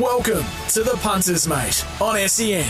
[0.00, 2.66] Welcome to the Punters Mate on SEN.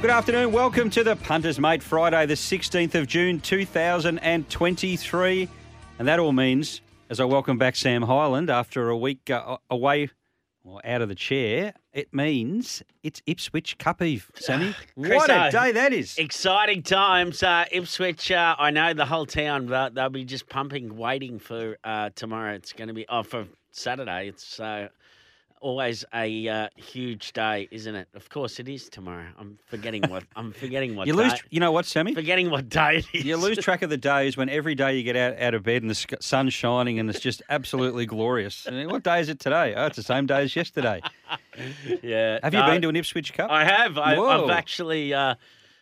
[0.00, 0.50] Good afternoon.
[0.50, 5.48] Welcome to the Punters Mate Friday, the 16th of June 2023.
[6.00, 6.80] And that all means,
[7.10, 10.10] as I welcome back Sam Highland after a week uh, away
[10.64, 14.72] or out of the chair, it means it's Ipswich Cup Eve, Sammy.
[14.94, 16.16] what a day that is.
[16.16, 17.42] Exciting times.
[17.42, 22.10] Uh, Ipswich, uh, I know the whole town, they'll be just pumping, waiting for uh,
[22.14, 22.54] tomorrow.
[22.54, 24.28] It's going to be, oh, for Saturday.
[24.28, 24.90] It's uh,
[25.60, 28.08] always a uh, huge day, isn't it?
[28.14, 29.26] Of course it is tomorrow.
[29.38, 31.24] I'm forgetting what, I'm forgetting what You day.
[31.24, 32.14] lose, you know what, Sammy?
[32.14, 33.24] Forgetting what day it is.
[33.24, 35.82] You lose track of the days when every day you get out, out of bed
[35.82, 38.66] and the sun's shining and it's just absolutely glorious.
[38.66, 39.74] And what day is it today?
[39.76, 41.00] Oh, it's the same day as yesterday.
[42.02, 42.38] yeah.
[42.42, 43.50] Have you no, been to an Ipswich Cup?
[43.50, 43.98] I have.
[43.98, 45.14] I, I've actually.
[45.14, 45.34] Uh,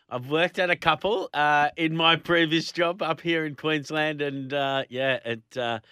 [0.09, 4.52] I've worked at a couple uh, in my previous job up here in Queensland, and
[4.52, 5.82] uh, yeah, it.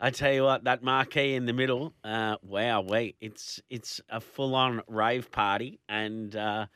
[0.00, 4.20] I tell you what, that marquee in the middle, uh, wow, wait, it's it's a
[4.20, 6.66] full on rave party, and uh,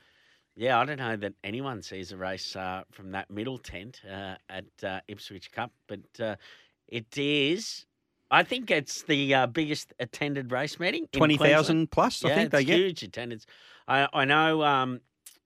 [0.57, 4.35] yeah, I don't know that anyone sees a race uh, from that middle tent uh,
[4.51, 6.37] at uh, Ipswich Cup, but uh,
[6.89, 7.87] it is.
[8.31, 11.09] I think it's the uh, biggest attended race meeting.
[11.13, 12.77] 20,000 plus, I yeah, think it's they get.
[12.79, 13.47] huge attendance.
[13.89, 15.01] I I know um,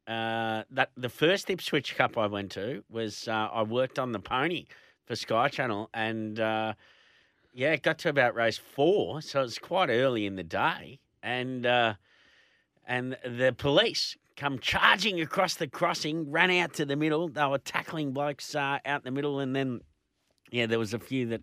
[0.09, 4.19] uh, that the first Ipswich Cup I went to was uh, I worked on the
[4.19, 4.67] pony
[5.07, 6.75] for Sky Channel, and uh,
[7.59, 11.01] yeah, it got to about race four, so it was quite early in the day,
[11.25, 11.95] and uh,
[12.87, 17.29] and the police come charging across the crossing, ran out to the middle.
[17.29, 19.81] They were tackling blokes uh, out in the middle, and then
[20.53, 21.43] yeah, there was a few that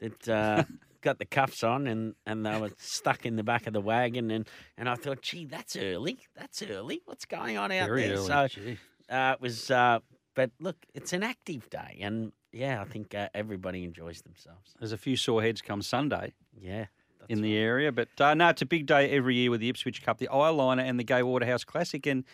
[0.00, 0.64] that uh,
[1.00, 4.30] got the cuffs on, and, and they were stuck in the back of the wagon,
[4.30, 4.46] and,
[4.76, 6.18] and I thought, gee, that's early.
[6.34, 7.00] That's early.
[7.06, 8.16] What's going on out Very there?
[8.16, 8.26] early.
[8.26, 8.78] So Gee.
[9.08, 10.00] uh, it was, uh,
[10.36, 14.74] but look, it's an active day, and yeah, I think uh, everybody enjoys themselves.
[14.78, 16.34] There's a few sore heads come Sunday.
[16.56, 16.86] Yeah,
[17.18, 17.64] that's in the right.
[17.64, 17.90] area.
[17.90, 20.82] But uh, no, it's a big day every year with the Ipswich Cup, the Eyeliner,
[20.82, 22.06] and the Gay Waterhouse Classic.
[22.06, 22.24] And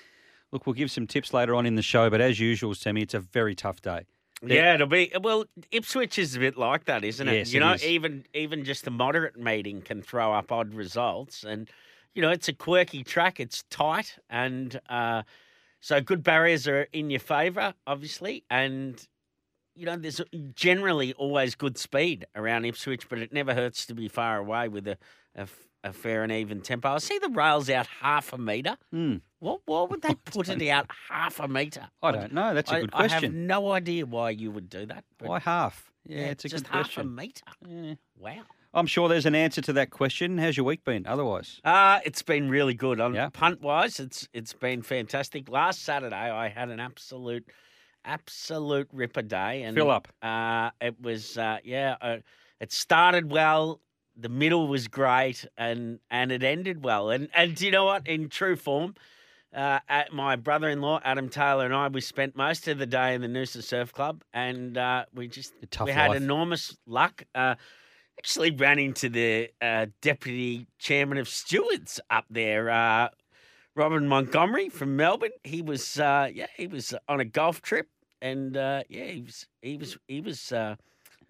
[0.51, 2.11] look, we'll give some tips later on in the show.
[2.11, 4.05] But as usual, Sammy, it's a very tough day.
[4.45, 5.45] Yeah, it'll be well.
[5.71, 7.35] Ipswich is a bit like that, isn't it?
[7.35, 11.71] Yes, you know, even even just a moderate meeting can throw up odd results, and
[12.15, 13.39] you know it's a quirky track.
[13.39, 15.23] It's tight, and uh,
[15.83, 19.07] so good barriers are in your favour, obviously, and
[19.75, 20.21] you know there's
[20.55, 24.89] generally always good speed around Ipswich, but it never hurts to be far away with
[24.89, 24.97] a
[25.85, 26.91] a fair and even tempo.
[26.91, 28.77] I see the rails out half a metre.
[28.93, 29.17] Hmm.
[29.41, 31.89] What why would they put it out half a metre?
[32.03, 32.55] I don't know.
[32.55, 33.19] That's a I- good question.
[33.19, 35.05] I have no idea why you would do that.
[35.21, 35.92] Why half?
[36.07, 37.03] Yeah, it's a just good half question.
[37.03, 37.45] a metre.
[37.67, 37.95] Yeah.
[38.19, 38.43] Wow.
[38.75, 40.39] I'm sure there's an answer to that question.
[40.39, 41.07] How's your week been?
[41.07, 43.01] Otherwise, Uh, it's been really good.
[43.01, 43.29] On Yeah.
[43.31, 45.49] punt wise, it's it's been fantastic.
[45.49, 47.47] Last Saturday, I had an absolute,
[48.05, 50.09] absolute ripper day, and Fill up.
[50.23, 51.97] Uh, it was uh, yeah.
[52.01, 52.19] Uh,
[52.61, 53.81] it started well.
[54.17, 57.11] The middle was great, and and it ended well.
[57.11, 58.07] And and do you know what?
[58.07, 58.95] In true form,
[59.55, 63.21] uh, at my brother-in-law Adam Taylor and I, we spent most of the day in
[63.21, 65.53] the Noosa Surf Club, and uh, we just
[65.85, 66.17] we had life.
[66.17, 67.25] enormous luck.
[67.35, 67.55] Uh,
[68.19, 73.09] actually ran into the uh, deputy chairman of stewards up there, uh,
[73.75, 75.31] Robin Montgomery from Melbourne.
[75.45, 77.89] He was uh, yeah, he was on a golf trip,
[78.21, 80.77] and uh, yeah, he was he was he was uh,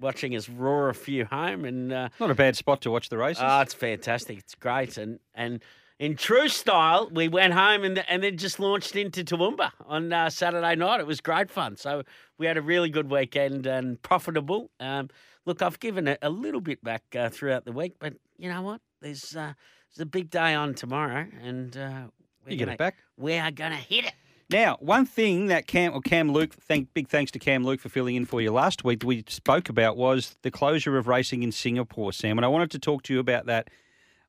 [0.00, 3.19] watching us roar a few home, and uh, not a bad spot to watch the
[3.19, 3.43] races.
[3.44, 4.39] oh, it's fantastic.
[4.39, 5.62] It's great, and and.
[6.02, 10.30] In true style, we went home and, and then just launched into Toowoomba on uh,
[10.30, 10.98] Saturday night.
[10.98, 11.76] It was great fun.
[11.76, 12.02] So
[12.38, 14.68] we had a really good weekend and profitable.
[14.80, 15.10] Um,
[15.46, 18.62] look, I've given it a little bit back uh, throughout the week, but you know
[18.62, 18.80] what?
[19.00, 19.52] There's uh,
[19.94, 22.08] there's a big day on tomorrow, and uh,
[22.44, 22.96] we're you get gonna, it back.
[23.16, 24.14] We are going to hit it.
[24.50, 27.91] Now, one thing that Cam or Cam Luke, thank big thanks to Cam Luke for
[27.91, 29.04] filling in for you last week.
[29.04, 32.80] We spoke about was the closure of racing in Singapore, Sam, and I wanted to
[32.80, 33.68] talk to you about that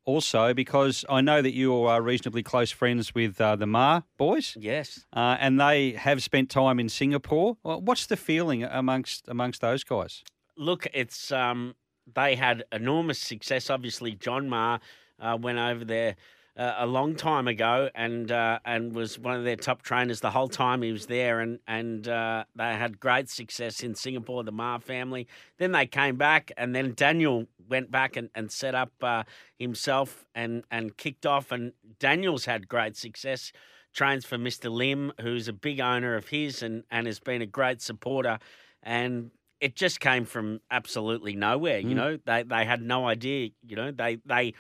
[0.06, 4.58] also because I know that you are reasonably close friends with uh, the Meagher boys,
[4.60, 5.06] Yes.
[5.16, 7.58] uh, and they have spent time in Singapore.
[7.64, 10.24] What's the feeling amongst amongst those guys?
[10.58, 11.76] Look, it's um,
[12.14, 13.70] they had enormous success.
[13.70, 14.80] Obviously, John Meagher
[15.20, 16.16] uh, went over there
[16.56, 20.32] uh, a long time ago and uh, and was one of their top trainers the
[20.32, 24.44] whole time he was there, and and uh, they had great success in Singapore.
[24.44, 25.28] The Meagher family.
[25.58, 29.24] Then they came back, and then Daniel went back and, and set up uh,
[29.58, 33.52] himself and and kicked off, and Daniel's had great success.
[33.94, 34.72] Trains for Mr.
[34.72, 38.40] Lim, who's a big owner of his and, and has been a great supporter.
[38.82, 39.30] And
[39.60, 41.78] it just came from absolutely nowhere.
[41.78, 41.96] You Mm.
[41.96, 43.52] know, they they had no idea.
[43.66, 44.54] You know, they they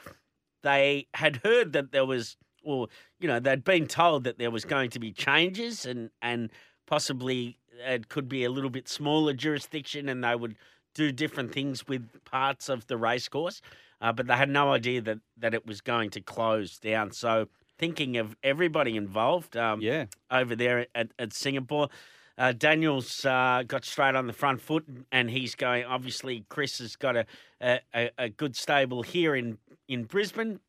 [0.63, 2.87] they had heard that there was or
[3.19, 6.49] you know, they'd been told that there was going to be changes and and
[6.87, 10.55] possibly it could be a little bit smaller jurisdiction, and they would
[10.93, 13.61] do different things with parts of the racecourse.
[13.99, 17.11] Uh, but they had no idea that that it was going to close down.
[17.11, 20.05] So thinking of everybody involved, um, Yeah.
[20.31, 21.89] over there at, at Singapore.
[22.37, 25.85] Uh, Daniel's uh, got straight on the front foot, and he's going.
[25.85, 27.25] Obviously, Chris has got a
[27.61, 29.57] a, a- good stable here in
[29.87, 30.59] in Brisbane,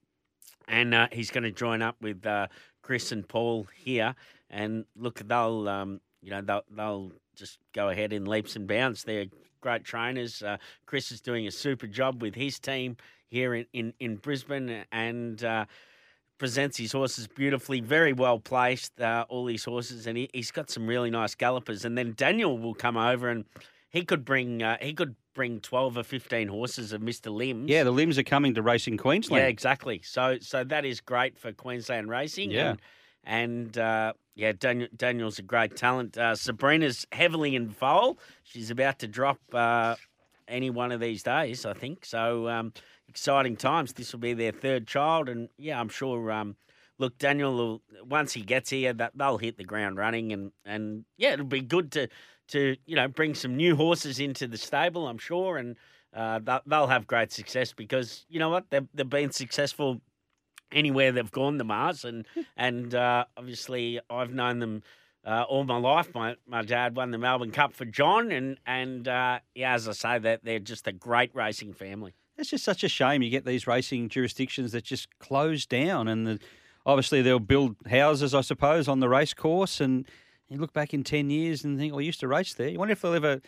[0.68, 2.48] and uh, he's going to join up with uh,
[2.82, 4.14] Chris and Paul here.
[4.50, 9.02] And look, they'll um, you know they'll they'll just go ahead in leaps and bounds.
[9.02, 9.26] They're
[9.62, 10.42] great trainers.
[10.42, 14.84] Uh, Chris is doing a super job with his team here in in, in Brisbane,
[14.92, 15.42] and.
[16.36, 20.68] Presents his horses beautifully, very well placed, uh, all these horses, and he, he's got
[20.68, 21.84] some really nice gallopers.
[21.84, 23.44] And then Daniel will come over and
[23.90, 27.70] he could bring uh, he could bring twelve or fifteen horses of Mister Lim's.
[27.70, 29.42] Yeah, the Lims are coming to Racing Queensland.
[29.42, 30.00] yeah, exactly.
[30.02, 32.50] So so that is great for Queensland racing.
[32.50, 32.70] Yeah.
[32.70, 32.80] and,
[33.24, 36.18] and uh, yeah, Daniel, Daniel's a great talent.
[36.18, 38.18] Uh, Sabrina's heavily in foal.
[38.42, 39.94] She's about to drop uh,
[40.48, 42.04] any one of these days, I think.
[42.04, 42.72] So um,
[43.08, 43.92] exciting times.
[43.92, 46.30] This will be their third child, and yeah, I'm sure.
[46.30, 46.56] Um,
[46.98, 51.04] look, Daniel will once he gets here, that they'll hit the ground running, and and
[51.16, 52.08] yeah, it'll be good to
[52.48, 55.08] to you know bring some new horses into the stable.
[55.08, 55.76] I'm sure, and
[56.14, 60.00] uh, they'll, they'll have great success because you know what they've they've been successful
[60.72, 62.26] anywhere they've gone the Meaghers and
[62.56, 64.82] and uh, obviously I've known them
[65.24, 66.14] uh, all my life.
[66.14, 69.92] My my dad won the Melbourne Cup for John and and uh, yeah, as I
[69.92, 72.14] say that they're just a great racing family.
[72.36, 76.26] It's just such a shame you get these racing jurisdictions that just close down, and
[76.26, 76.40] the,
[76.84, 79.80] obviously they'll build houses, I suppose, on the race course.
[79.80, 80.06] And
[80.48, 82.78] you look back in ten years and think, "Well, I used to race there." You
[82.78, 83.40] wonder if they'll ever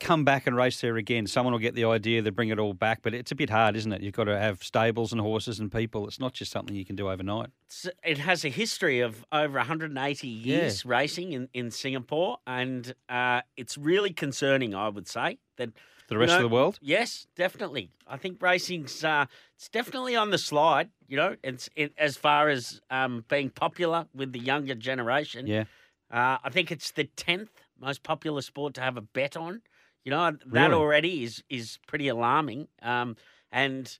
[0.00, 1.26] come back and race there again.
[1.26, 3.76] Someone will get the idea to bring it all back, but it's a bit hard,
[3.76, 4.02] isn't it?
[4.02, 6.08] You've got to have stables and horses and people.
[6.08, 7.50] It's not just something you can do overnight.
[7.66, 13.42] It's, it has a history of over 180 years racing in, in Singapore, and uh,
[13.56, 15.70] it's really concerning, I would say, that
[16.08, 17.90] the rest you of the world, Yes, definitely.
[18.06, 20.90] I think racing's uh, it's definitely on the slide.
[21.06, 25.46] You know, it's it, as far as um, being popular with the younger generation.
[25.46, 25.64] yeah.
[26.12, 29.62] Uh, I think it's the tenth most popular sport to have a bet on.
[30.04, 30.74] You know that Really?
[30.74, 32.68] already is is pretty alarming.
[32.82, 33.16] Um,
[33.52, 33.98] and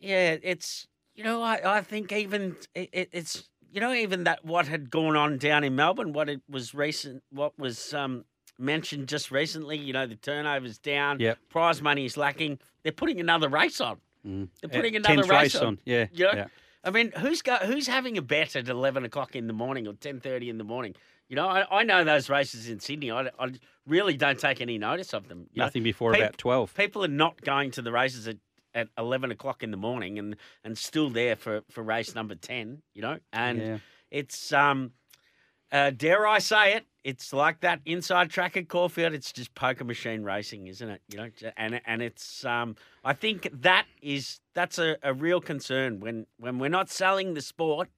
[0.00, 4.44] yeah, it's you know I, I think even it, it- it's you know even that
[4.44, 8.24] what had gone on down in Melbourne, what it was recent, what was um,
[8.58, 9.78] mentioned just recently.
[9.78, 11.38] You know the turnovers down, Yep.
[11.48, 12.58] prize money is lacking.
[12.82, 13.98] They're putting another race on.
[14.26, 14.48] Mm.
[14.60, 15.66] They're putting Uh, another race, race on.
[15.66, 15.78] on.
[15.84, 16.32] Yeah, You know?
[16.34, 16.46] yeah.
[16.86, 19.94] I mean, who's got who's having a bet at eleven o'clock in the morning or
[19.94, 20.94] ten thirty in the morning?
[21.34, 23.10] You know, I, I know those races in Sydney.
[23.10, 23.54] I, I
[23.88, 25.48] really don't take any notice of them.
[25.52, 25.64] you know.
[25.64, 26.72] Nothing before Peop- about twelve.
[26.76, 28.36] People are not going to the races at,
[28.72, 32.82] at eleven o'clock in the morning and and still there for, for race number ten.
[32.94, 33.78] You know, and yeah.
[34.12, 34.92] it's um,
[35.72, 36.86] uh, dare I say it?
[37.02, 39.12] It's like that inside track at Caulfield.
[39.12, 41.00] It's just poker machine racing, isn't it?
[41.08, 45.98] You know, and and it's um, I think that is that's a, a real concern
[45.98, 47.88] when when we're not selling the sport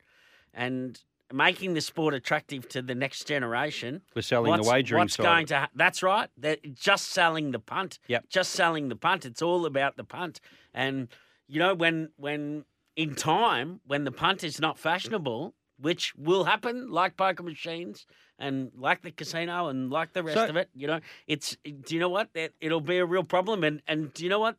[0.55, 0.99] and
[1.37, 4.03] making the sport attractive to the next generation.
[4.15, 5.23] We're selling what's, the wagering what's side.
[5.23, 6.29] going to ha- that's right.
[6.37, 7.99] They're just selling the punt.
[8.09, 8.29] Yep.
[8.29, 9.25] just selling the punt.
[9.25, 10.41] It's all about the punt.
[10.75, 11.09] And
[11.49, 12.65] you know when when
[12.97, 18.07] in time when the punt is not fashionable which will happen like poker machines
[18.39, 21.95] and like the casino and like the rest So- of it you know it's do
[21.95, 22.31] you know what?
[22.35, 23.63] It- it'll be a real problem.
[23.63, 24.57] And and do you know what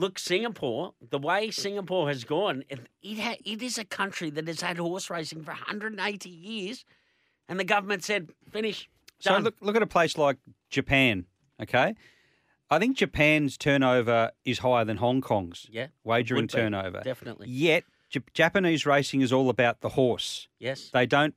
[0.00, 1.54] Look, Singapore, the way mm.
[1.54, 5.42] Singapore has gone, it, it, ha, it is a country that has had horse racing
[5.42, 6.86] for 180 years,
[7.46, 8.88] and the government said, finish.
[9.18, 10.38] So look, look at a place like
[10.70, 11.26] Japan.
[11.60, 11.94] Okay,
[12.70, 17.02] I think Japan's turnover is higher than Hong Kong's yeah, wagering be, turnover.
[17.04, 17.48] Definitely.
[17.50, 20.48] Yet J- Japanese racing is all about the horse.
[20.58, 20.88] Yes.
[20.94, 21.34] They don't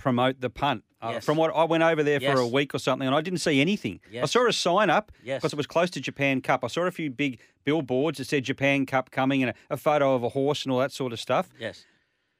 [0.00, 0.84] promote the punt.
[1.02, 1.24] Uh, Yes.
[1.24, 3.58] from what I went over there for a week or something, and I didn't see
[3.58, 4.00] anything.
[4.22, 5.40] I saw a sign up Yes.
[5.40, 6.62] because it was close to Japan Cup.
[6.62, 10.14] I saw a few big billboards that said Japan Cup coming and a, a photo
[10.14, 11.48] of a horse and all that sort of stuff.
[11.58, 11.86] Yes.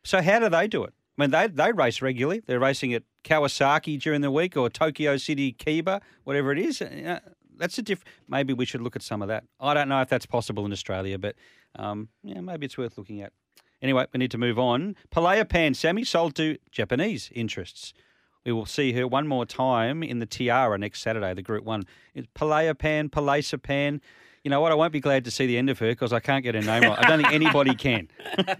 [0.05, 0.93] So how do they do it?
[1.17, 2.43] I mean, they they race regularly.
[2.47, 6.83] They're racing at Kawasaki during the week or Tokyo City Keiba, whatever it is.
[6.83, 7.21] Uh,
[7.57, 8.05] That's a diff.
[8.29, 9.45] Maybe we should look at some of that.
[9.59, 11.35] I don't know if that's possible in Australia, but
[11.76, 13.33] um, yeah, maybe it's worth looking at.
[13.83, 14.95] Anyway, we need to move on.
[15.15, 17.95] Palea Pan, Sammy sold to Japanese interests.
[18.45, 21.85] We will see her one more time in the Tiara next Saturday, the Group One.
[22.15, 24.01] It's Palea Pan, Palesa Pan.
[24.45, 24.73] You know what?
[24.73, 26.63] I won't be glad to see the end of her because I can't get her
[26.63, 26.99] name right.
[26.99, 28.09] I don't think anybody can.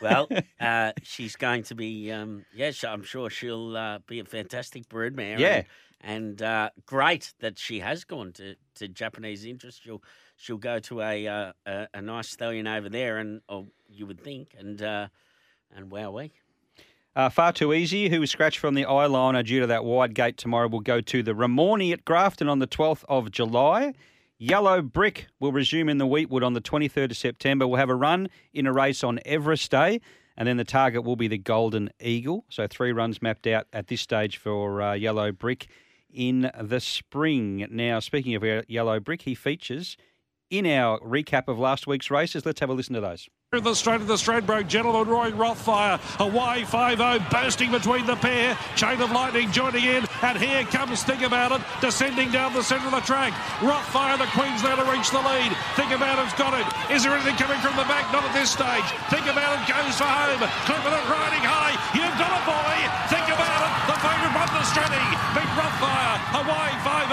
[0.00, 0.28] Well,
[0.60, 5.38] uh, she's going to be, um, yes, I'm sure she'll uh, be a fantastic broodmare.
[5.38, 5.56] Yeah.
[5.56, 5.66] And,
[6.00, 9.82] and uh, great that she has gone to, to Japanese interest.
[9.82, 10.02] She'll
[10.36, 13.40] she'll go to a, uh, a a nice stallion over there, and
[13.88, 15.08] you would think, and uh,
[15.74, 16.32] And wow, we.
[17.16, 20.36] Uh, far too easy, who was scratched from the eyeliner due to that wide gate
[20.36, 23.92] tomorrow, will go to the Ramornie at Grafton on the 12th of July.
[24.38, 27.66] Yellow Brick will resume in the Wheatwood on the 23rd of September.
[27.66, 30.00] We'll have a run in a race on Everest Day,
[30.36, 32.44] and then the target will be the Golden Eagle.
[32.48, 35.66] So three runs mapped out at this stage for uh, Yellow Brick
[36.12, 37.66] in the spring.
[37.68, 39.96] Now, speaking of Yellow Brick, he features
[40.50, 42.46] in our recap of last week's races.
[42.46, 43.28] Let's have a listen to those.
[43.48, 45.96] The straight of the Stradbroke gentleman, Roy Rothfire.
[46.20, 48.52] Away 5 0, bursting between the pair.
[48.76, 52.84] Chain of Lightning joining in, and here comes Think About It, descending down the centre
[52.84, 53.32] of the track.
[53.64, 55.48] Rothfire, the Queenslander, reached the lead.
[55.80, 56.68] Think About It's got it.
[56.92, 58.12] Is there anything coming from the back?
[58.12, 58.84] Not at this stage.
[59.08, 60.44] Think About It goes for home.
[60.68, 61.72] Clifford it riding high.
[61.96, 62.76] You've got a boy.
[63.08, 63.72] Think About It.
[63.88, 65.06] The favourite run the Straddy.
[65.32, 66.20] Beat Rothfire.
[66.36, 67.08] Away 5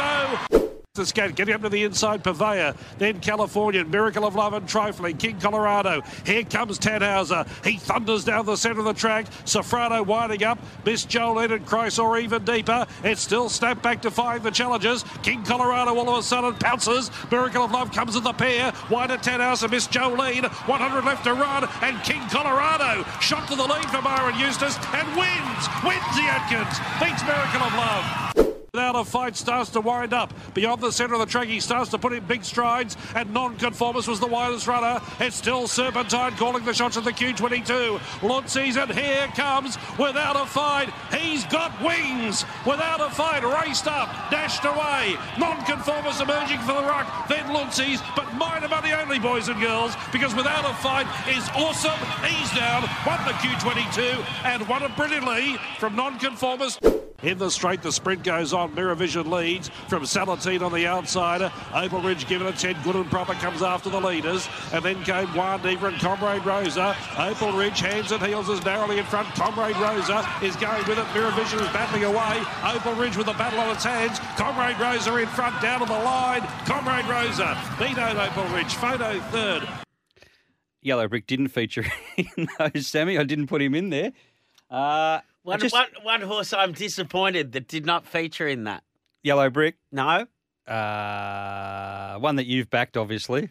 [0.96, 1.04] 0.
[1.04, 5.18] The scat getting up to the inside, Purveyor, then Californian, Miracle of Love and Trifling,
[5.18, 6.02] King Colorado.
[6.26, 7.46] Here comes Tannhauser.
[7.66, 9.26] He thunders down the centre of the track.
[9.46, 10.58] Sofrano winding up.
[10.86, 12.86] Miss Jolene and Chrysor even deeper.
[13.04, 15.04] It's still snapped back to five the challenges.
[15.22, 17.12] King Colorado all of a sudden pounces.
[17.30, 18.72] Miracle of Love comes in the pair.
[18.90, 20.46] Wide at Tannhauser, Miss Jolene.
[20.46, 21.68] 100 left to run.
[21.82, 25.68] And King Colorado shot to the lead for Byron Eustace and wins.
[25.84, 26.80] Wins the Atkins.
[27.02, 28.55] Beats Miracle of Love.
[28.76, 30.34] Without a fight, starts to wind up.
[30.54, 34.06] Beyond the centre of the track, he starts to put in big strides, and Nonconformist
[34.06, 35.00] was the widest runner.
[35.22, 37.98] It's still Serpentine calling the shots at the Q22.
[38.20, 42.44] Luntzie's and here comes, without a fight, he's got wings.
[42.68, 45.16] Without a fight, raced up, dashed away.
[45.40, 50.36] Nonconformist emerging for the ruck, then Luntzie's, but minor money only, boys and girls, because
[50.36, 51.98] without a fight is awesome.
[52.28, 57.05] He's down, won the Q22, and won it brilliantly from Nonconformist.
[57.26, 58.76] In the straight, the sprint goes on.
[58.76, 61.52] Miravision leads from Salatine on the outside.
[61.74, 62.84] Opal Ridge given a 10.
[62.84, 64.48] Good and proper comes after the leaders.
[64.72, 66.96] And then came Wandeaver and Comrade Rosa.
[67.18, 69.28] Opal Ridge hands and heels is narrowly in front.
[69.30, 71.06] Comrade Rosa is going with it.
[71.16, 72.44] Miravision is battling away.
[72.64, 74.20] Opal Ridge with the battle on its hands.
[74.38, 76.42] Comrade Rosa in front down to the line.
[76.68, 78.76] Comrade Rosa beat out Opal Ridge.
[78.76, 79.68] Photo third.
[80.84, 81.86] Yellow Brick didn't feature
[82.18, 83.18] in those, Sammy.
[83.18, 84.14] I didn't put him in there.
[84.70, 88.84] Uh, one, just- one, one horse I'm disappointed that did not feature in that.
[89.24, 90.28] Yellow Brick, No,
[90.68, 93.50] uh, one that you've backed, obviously.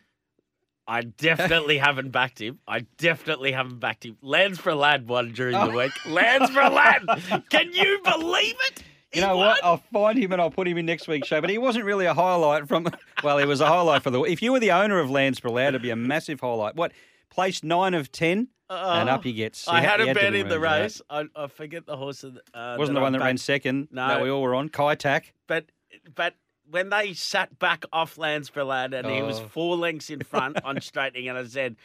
[0.87, 2.59] I definitely haven't backed him.
[2.69, 4.17] I definitely haven't backed him.
[4.23, 5.93] Lands for a lad won during the week.
[6.07, 7.03] Lands for a lad.
[7.51, 8.83] Can you believe it?
[9.13, 9.47] You know won.
[9.49, 9.65] what?
[9.65, 11.41] I'll find him and I'll put him in next week's show.
[11.41, 12.87] But he wasn't really a highlight from.
[13.23, 14.21] Well, he was a highlight for the.
[14.25, 16.75] If you were the owner of Lands for Loud, it'd be a massive highlight.
[16.77, 16.93] What?
[17.35, 19.67] Placed nine of ten, and up he gets.
[19.67, 21.03] I He had he a bet in the race.
[21.11, 22.23] I, I forget the horse.
[22.23, 24.07] of the- Uh, Wasn't the I one that ran second No.
[24.07, 24.69] that we all were on?
[24.69, 25.33] Kai Tak.
[25.49, 25.67] But
[26.15, 26.35] but
[26.71, 29.49] when they sat back off Lands for a lad and he was Oh.
[29.49, 31.77] four lengths in front on straightening, and I said.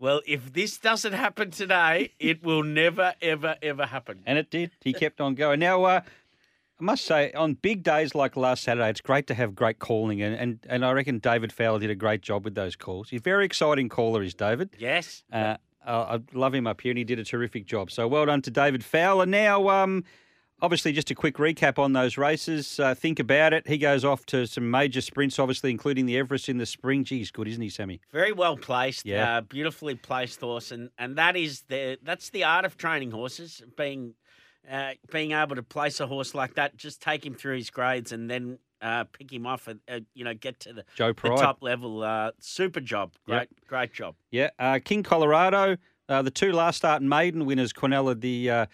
[0.00, 4.22] Well, if this doesn't happen today, it will never, ever, ever happen.
[4.26, 4.70] And it did.
[4.80, 5.58] He kept on going.
[5.58, 6.00] Now, uh,
[6.80, 10.22] I must say, on big days like last Saturday, it's great to have great calling.
[10.22, 13.10] And, and, and I reckon David Fowler did a great job with those calls.
[13.10, 14.70] He's a very exciting caller, is David.
[14.78, 15.24] Yes.
[15.32, 17.90] Uh, I love him up here, and he did a terrific job.
[17.90, 19.24] So well done to David Fowler.
[19.26, 20.04] Now, um,
[20.60, 22.78] obviously, just a quick recap on those races.
[22.78, 23.66] Uh, think about it.
[23.66, 27.04] He goes off to some major sprints, obviously, including the Everest in the spring.
[27.04, 28.00] Geez, good, isn't he, Sammy?
[28.12, 29.38] Very well placed, Yeah.
[29.38, 33.62] uh, beautifully placed horse, and, and that is the that's the art of training horses.
[33.76, 34.14] Being
[34.70, 38.12] uh, being able to place a horse like that, just take him through his grades,
[38.12, 41.30] and then uh, pick him off, and uh, you know get to the, Joe the
[41.30, 42.02] top level.
[42.02, 43.48] Uh, super job, great Yep.
[43.66, 44.14] great job.
[44.30, 45.76] Yeah, uh, King Colorado,
[46.08, 48.66] uh, the two last start maiden winners, Cornella, the uh,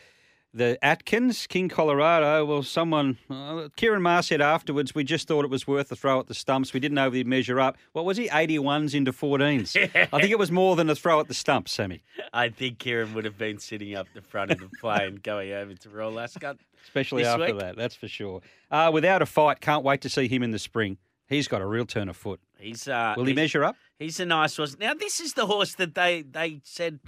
[0.55, 2.45] the Atkins, King Colorado.
[2.45, 6.21] Well, someone, uh, Ciaron Maher said afterwards, we just thought it was worth a throw
[6.21, 6.73] at the stumps.
[6.73, 7.77] We didn't know if he'd measure up.
[7.93, 8.29] What was he?
[8.29, 9.77] 81s into 14s.
[10.13, 13.13] I think it was more than a throw at the stumps, Sammy, I think Ciaron
[13.15, 16.57] would have been sitting up the front of the plane going over to Royal Ascot.
[16.85, 17.59] especially after week?
[17.59, 17.77] that.
[17.77, 18.41] That's for sure.
[18.71, 20.99] Uh, without a fight, can't wait to see him in the spring.
[21.27, 22.39] He's got a real turn of foot.
[22.59, 23.77] He's uh, Will he he's- measure up?
[23.99, 24.77] He's a nice horse.
[24.79, 26.99] Now this is the horse that they they said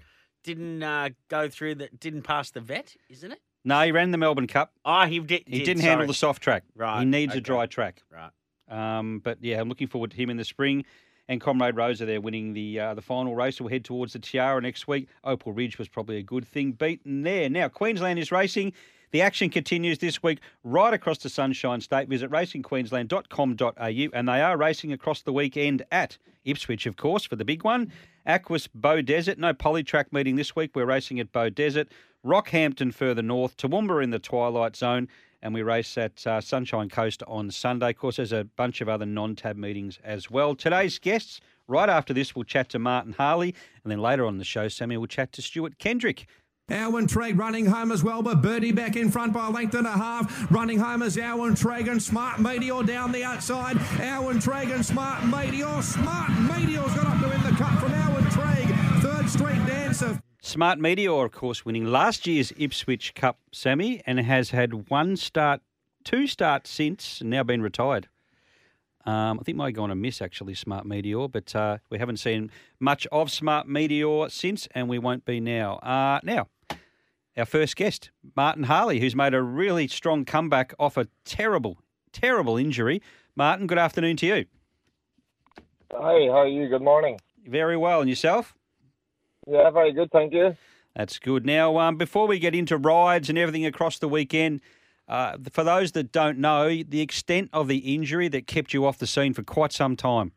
[0.47, 3.41] didn't uh, go through that didn't pass the vet, isn't it?
[3.65, 4.73] No, he ran the Melbourne Cup.
[4.85, 5.43] Oh, he did.
[5.47, 6.63] He did, didn't handle the soft track.
[6.77, 8.03] Right, He needs a dry track.
[8.11, 8.31] Right.
[8.69, 10.85] Um, but yeah, I'm looking forward to him in the spring.
[11.29, 13.61] And Comrade Rosa there winning the uh, the final race.
[13.61, 15.09] We'll head towards the Tiara next week.
[15.25, 17.51] Opal Ridge was probably a good thing beaten there.
[17.51, 18.73] Now Queensland is racing.
[19.11, 22.09] The action continues this week right across the Sunshine State.
[22.09, 27.45] Visit racingqueensland.com.au and they are racing across the weekend at Ipswich, of course, for the
[27.45, 27.93] big one.
[28.27, 30.73] Aquis Beaudesert, no polytrack meeting this week.
[30.75, 31.89] We're racing at Beaudesert.
[32.25, 33.57] Rockhampton further north.
[33.57, 35.09] Toowoomba in the Twilight Zone
[35.43, 37.91] and we race at uh, Sunshine Coast on Sunday.
[37.91, 40.57] Of course, there's a bunch of other non-tab meetings as well.
[40.57, 43.55] Today's guests, right after this, we'll chat to Martin Harley,
[43.85, 46.27] and then later on the show, Sammy will chat to Stuart Kendrick.
[46.69, 49.87] Alwyn Trigg running home as well, but Birdie back in front by a length and
[49.87, 50.51] a half.
[50.51, 53.77] Running home is Alwyn Trigg and Smart Meteor down the outside.
[54.01, 55.81] Alwyn Trigg and Smart Meteor.
[55.81, 58.06] Smart Meteor's got up to win the cup from Alwyn.
[59.27, 60.21] Third Street Dancer.
[60.41, 65.63] Smart Meteor, of course, winning last year's Ipswich Cup semi and has had one start,
[66.05, 68.09] two starts since, and now been retired.
[69.05, 72.19] Um, I think might go on a miss actually, Smart Meteor, but uh, we haven't
[72.19, 75.79] seen much of Smart Meteor since, and we won't be now.
[75.79, 76.47] Uh, now,
[77.37, 81.79] our first guest, Martin Harley, who's made a really strong comeback off a terrible,
[82.13, 83.03] terrible injury.
[83.35, 84.45] Martin, good afternoon to you.
[85.93, 86.69] Hi, how are you?
[86.69, 87.19] Good morning.
[87.45, 88.56] Very well, and yourself?
[89.47, 90.57] Yeah, very good, thank you.
[90.95, 91.45] That's good.
[91.45, 94.61] Now, um, before we get into rides and everything across the weekend,
[95.09, 98.99] uh, for those that don't know, the extent of the injury that kept you off
[98.99, 100.33] the scene for quite some time.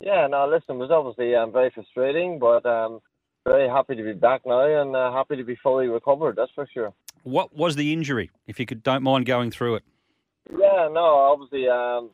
[0.00, 3.00] Yeah, no, listen, it was obviously um, very frustrating, but um,
[3.44, 6.66] very happy to be back now and uh, happy to be fully recovered, that's for
[6.72, 6.92] sure.
[7.24, 9.84] What was the injury, if you could don't mind going through it?
[10.50, 12.10] Yeah, no, obviously, um,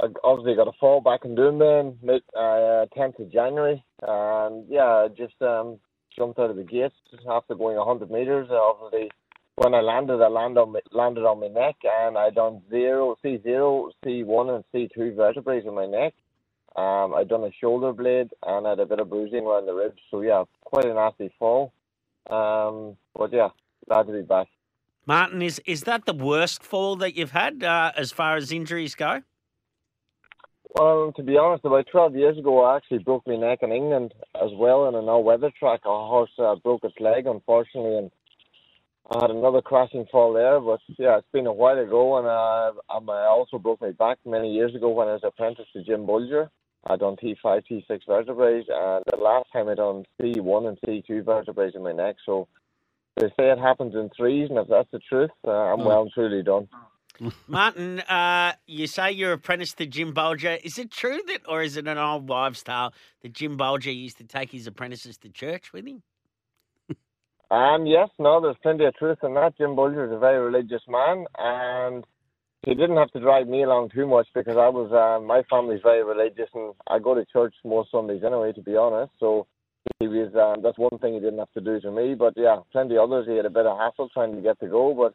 [0.00, 5.40] I obviously got a fall back in Doomben uh, 10th of January, and yeah, just
[5.42, 5.78] um,
[6.16, 6.94] jumped out of the gates
[7.30, 8.48] after going 100 meters.
[8.50, 9.10] Obviously,
[9.56, 13.16] when I landed, I landed on my, landed on my neck, and I done zero,
[13.22, 16.14] C zero, C one, and C two vertebrae in my neck.
[16.74, 19.74] Um, I done a shoulder blade, and I had a bit of bruising around the
[19.74, 20.00] ribs.
[20.10, 21.72] So yeah, quite a nasty fall.
[22.30, 23.48] Um, but yeah,
[23.86, 24.48] glad to be back.
[25.04, 28.94] Martin, is is that the worst fall that you've had uh, as far as injuries
[28.94, 29.22] go?
[30.74, 34.14] Well, to be honest, about 12 years ago, I actually broke my neck in England
[34.42, 35.80] as well in an all-weather track.
[35.84, 38.10] A horse uh, broke its leg, unfortunately, and
[39.10, 40.58] I had another crashing fall there.
[40.60, 44.50] But yeah, it's been a while ago, and uh, I also broke my back many
[44.50, 46.48] years ago when I was apprentice to Jim Bolger.
[46.86, 51.70] I done T5, T6 vertebrae, and the last time I done C1 and C2 vertebrae
[51.74, 52.16] in my neck.
[52.24, 52.48] So
[53.16, 55.86] they say it happens in threes, and if that's the truth, uh, I'm mm.
[55.86, 56.68] well and truly done.
[57.46, 60.58] Martin, uh, you say you're apprenticed to Jim Bolger.
[60.64, 64.18] Is it true that, or is it an old wives' tale that Jim Bolger used
[64.18, 66.02] to take his apprentices to church with him?
[67.50, 69.58] Um, yes, no, there's plenty of truth in that.
[69.58, 72.02] Jim Bolger is a very religious man, and
[72.64, 75.82] he didn't have to drive me along too much because I was, uh, my family's
[75.82, 79.12] very religious, and I go to church most Sundays anyway, to be honest.
[79.20, 79.46] So
[79.98, 82.14] he was, um, that's one thing he didn't have to do to me.
[82.14, 84.68] But yeah, plenty of others he had a bit of hassle trying to get to
[84.68, 85.14] go, but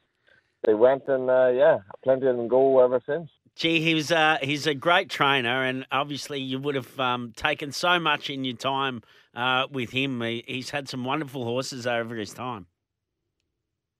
[0.65, 3.29] they went and uh, yeah, plenty of them go ever since.
[3.55, 7.71] Gee, he was uh, he's a great trainer, and obviously you would have um, taken
[7.71, 9.01] so much in your time
[9.35, 10.21] uh, with him.
[10.21, 12.67] He, he's had some wonderful horses over his time.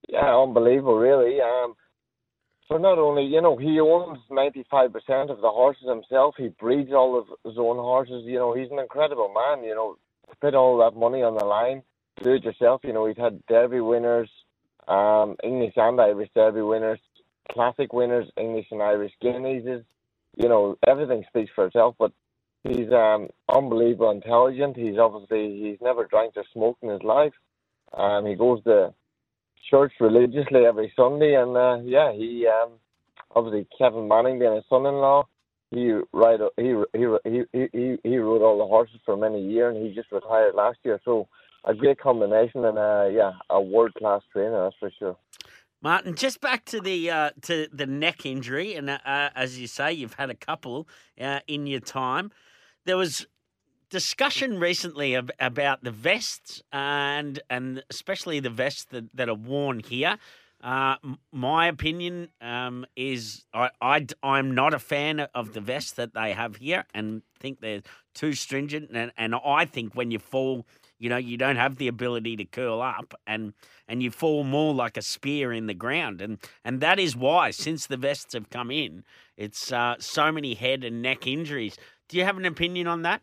[0.07, 1.41] Yeah, unbelievable, really.
[1.41, 1.73] Um,
[2.67, 6.49] so not only you know he owns ninety five percent of the horses himself, he
[6.49, 8.23] breeds all of his own horses.
[8.25, 9.63] You know he's an incredible man.
[9.63, 9.97] You know
[10.29, 11.81] to put all that money on the line,
[12.21, 12.81] do it yourself.
[12.83, 14.29] You know he's had Derby winners,
[14.87, 16.99] um, English and Irish Derby winners,
[17.51, 19.83] classic winners, English and Irish Guineas.
[20.35, 21.95] You know, everything speaks for itself.
[21.97, 22.11] But
[22.63, 24.77] he's um, unbelievable intelligent.
[24.77, 27.33] He's obviously he's never drank or smoked in his life.
[27.93, 28.93] Um, he goes to
[29.69, 32.71] church religiously every Sunday, and uh, yeah, he um,
[33.35, 35.27] obviously Kevin Manning being his son-in-law.
[35.71, 39.85] He ride he he he he he rode all the horses for many years, and
[39.85, 40.99] he just retired last year.
[41.03, 41.27] So
[41.67, 45.17] a great combination and uh, yeah, a world class trainer, that's for sure.
[45.81, 49.93] Martin, just back to the uh, to the neck injury, and uh, as you say,
[49.93, 50.87] you've had a couple
[51.21, 52.31] uh, in your time.
[52.85, 53.27] There was
[53.89, 59.79] discussion recently ab- about the vests and and especially the vests that, that are worn
[59.79, 60.17] here.
[60.61, 60.95] Uh,
[61.31, 66.33] my opinion um, is I, I, I'm not a fan of the vests that they
[66.33, 67.83] have here and think they're
[68.15, 68.89] too stringent.
[68.91, 70.65] And, and I think when you fall
[70.99, 73.53] you know, you don't have the ability to curl up and
[73.87, 76.21] and you fall more like a spear in the ground.
[76.21, 79.03] And and that is why, since the vests have come in,
[79.35, 81.77] it's uh, so many head and neck injuries.
[82.09, 83.21] Do you have an opinion on that?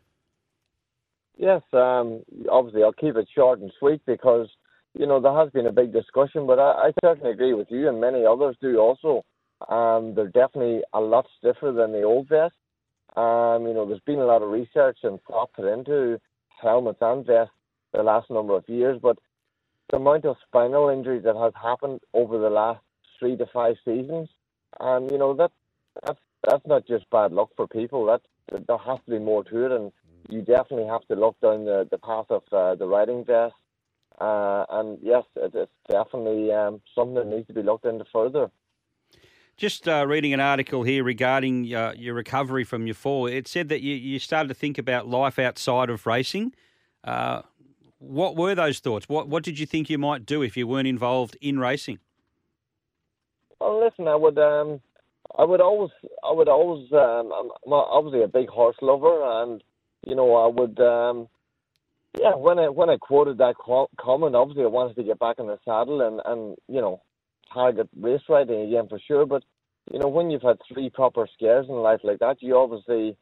[1.37, 4.47] Yes, um, obviously I'll keep it short and sweet because
[4.93, 7.89] you know there has been a big discussion, but I, I certainly agree with you,
[7.89, 9.23] and many others do also.
[9.69, 12.57] Um, they're definitely a lot stiffer than the old vests.
[13.15, 16.19] Um, you know, there's been a lot of research and thought put into
[16.61, 17.53] helmets and vests
[17.95, 18.99] the last number of years.
[19.01, 19.17] But
[19.89, 22.81] the amount of spinal injuries that has happened over the last
[23.19, 24.29] three to five seasons,
[24.79, 25.51] and you know that
[26.05, 28.05] that's that's not just bad luck for people.
[28.05, 28.21] That
[28.67, 29.91] there has to be more to it, and
[30.29, 33.53] you definitely have to look down the, the path of uh, the riding vest.
[34.19, 38.49] Uh, and yes, it, it's definitely um, something that needs to be looked into further.
[39.57, 43.25] Just uh, reading an article here regarding uh, your recovery from your fall.
[43.25, 46.53] It said that you, you started to think about life outside of racing.
[48.07, 49.09] What were those thoughts?
[49.09, 51.99] What what did you think you might do if you weren't involved in racing?
[53.59, 54.79] Well, listen, I would, um,
[55.37, 55.91] I would always,
[56.23, 59.63] I would always, um, I'm obviously a big horse lover, and
[60.05, 61.27] you know, I would, um,
[62.19, 63.55] yeah, when I when I quoted that
[63.99, 67.01] comment, obviously I wanted to get back in the saddle and and you know,
[67.51, 69.25] target race riding again for sure.
[69.25, 69.43] But
[69.91, 73.17] you know, when you've had three proper scares in life like that, you obviously,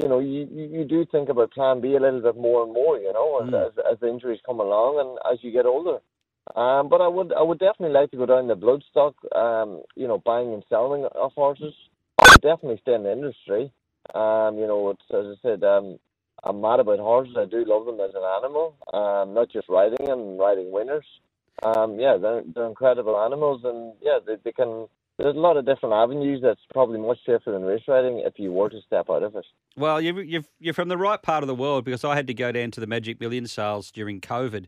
[0.00, 2.98] you know, you you do think about Plan B a little bit more and more,
[2.98, 3.66] you know, as Mm.
[3.66, 5.98] as, as the injuries come along and as you get older.
[6.56, 10.06] Um, but I would I would definitely like to go down the bloodstock, um, you
[10.08, 11.74] know, buying and selling of horses.
[12.18, 13.70] I would definitely stay in the industry.
[14.14, 15.98] Um, you know, it's, as I said, um,
[16.42, 17.36] I'm mad about horses.
[17.38, 21.06] I do love them as an animal, um, not just riding and riding winners.
[21.62, 24.88] Um, yeah, they're they're incredible animals, and yeah, they, they can.
[25.18, 28.52] There's a lot of different avenues that's probably much safer than race riding if you
[28.52, 29.46] were to step out of it.
[29.76, 32.34] Well, you're, you're, you're from the right part of the world because I had to
[32.34, 34.66] go down to the Magic Million sales during COVID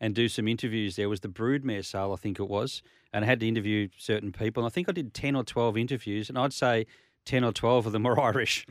[0.00, 0.94] and do some interviews.
[0.94, 2.80] There was the Broodmare sale, I think it was,
[3.12, 4.62] and I had to interview certain people.
[4.62, 6.86] And I think I did 10 or 12 interviews, and I'd say
[7.24, 8.66] 10 or 12 of them were Irish.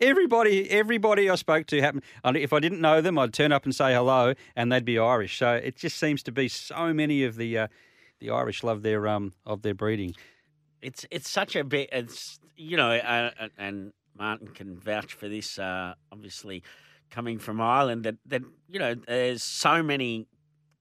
[0.00, 2.02] everybody, everybody I spoke to happened.
[2.24, 5.38] If I didn't know them, I'd turn up and say hello, and they'd be Irish.
[5.38, 7.68] So it just seems to be so many of the uh,
[8.20, 10.14] the Irish love their um of their breeding.
[10.84, 11.88] It's it's such a bit.
[11.92, 15.58] It's you know, uh, and Martin can vouch for this.
[15.58, 16.62] Uh, obviously,
[17.10, 20.26] coming from Ireland, that that you know, there's so many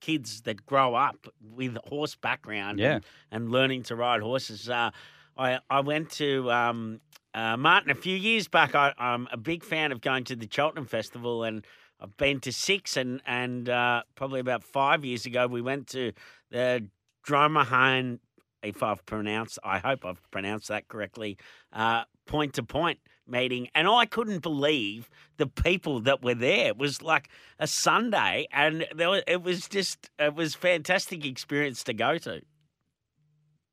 [0.01, 2.95] kids that grow up with horse background, Yeah.
[2.95, 4.69] and, and learning to ride horses.
[4.69, 4.91] Uh,
[5.37, 6.51] I I went to.
[6.51, 6.99] Um,
[7.35, 10.47] uh, Martin, a few years back, I, I'm a big fan of going to the
[10.51, 11.65] Cheltenham Festival, and
[11.99, 16.11] I've been to six, and and uh, probably about five years ago, we went to
[16.51, 16.85] the
[17.25, 18.19] Dromahane
[18.63, 21.37] if I've pronounced, I hope I've pronounced that correctly,
[21.71, 23.67] uh, point to point meeting.
[23.75, 26.67] And I couldn't believe the people that were there.
[26.67, 31.93] It was like a Sunday, and was, it was just, it was fantastic experience to
[31.93, 32.41] go to.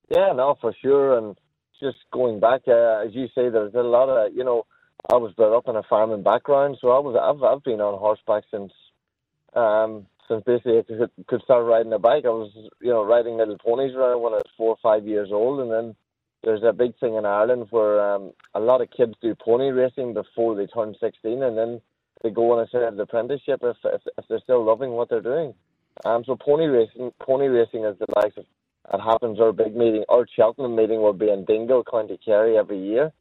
[0.09, 1.17] Yeah, no, for sure.
[1.17, 1.39] And
[1.81, 4.67] just going back, uh, as you say, there's a lot of, you know,
[5.11, 7.99] I was brought up in a farming background, so I was, I've, I've been on
[7.99, 8.73] horseback since,
[9.55, 12.25] um, since basically I could, could start riding a bike.
[12.25, 15.31] I was, you know, riding little ponies around when I was four or five years
[15.33, 15.97] old, and then
[16.45, 20.15] there's a big thing in Ireland where um, a lot of kids do pony racing
[20.15, 21.81] before they turn 16, and then
[22.23, 25.21] they go on a sort of apprenticeship if, if if they're still loving what they're
[25.21, 25.55] doing.
[26.05, 28.45] Um, so pony racing, pony racing is the likes of
[28.93, 32.79] it happens our big meeting, our Cheltenham meeting will be in Dingle, County Kerry every
[32.79, 33.13] year,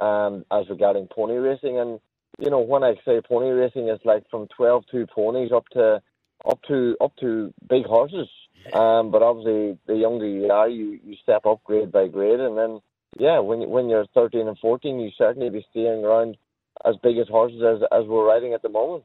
[0.00, 1.78] um, as regarding pony racing.
[1.78, 2.00] And
[2.38, 6.02] you know, when I say pony racing, it's like from twelve two ponies up to
[6.48, 8.28] up to up to big horses.
[8.72, 12.56] Um, but obviously, the younger you are, you you step up grade by grade, and
[12.56, 12.80] then
[13.18, 16.36] yeah, when when you're thirteen and fourteen, you certainly be steering around
[16.84, 19.04] as big as horses as as we're riding at the moment.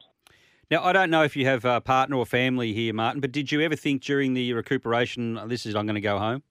[0.70, 3.50] Now, I don't know if you have a partner or family here, Martin, but did
[3.50, 6.42] you ever think during the recuperation, this is I'm going to go home?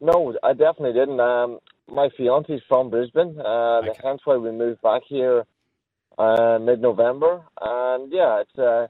[0.00, 1.20] No, I definitely didn't.
[1.20, 3.92] Um, my fiance's from Brisbane, uh, Okay.
[4.02, 5.44] hence why we moved back here
[6.18, 7.42] uh, mid-November.
[7.60, 8.86] And yeah, it's uh,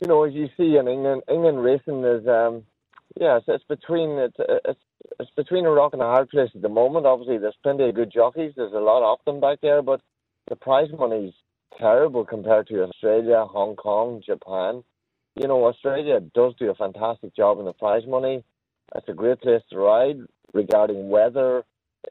[0.00, 2.64] you know as you see in England, England racing is um,
[3.18, 4.80] yeah, it's, it's between it's, it's
[5.20, 7.06] it's between a rock and a hard place at the moment.
[7.06, 8.52] Obviously, there's plenty of good jockeys.
[8.56, 10.00] There's a lot of them back there, but
[10.48, 11.32] the prize money's
[11.78, 14.82] terrible compared to Australia, Hong Kong, Japan.
[15.34, 18.42] You know, Australia does do a fantastic job in the prize money.
[18.94, 20.18] It's a great place to ride
[20.52, 21.64] regarding weather.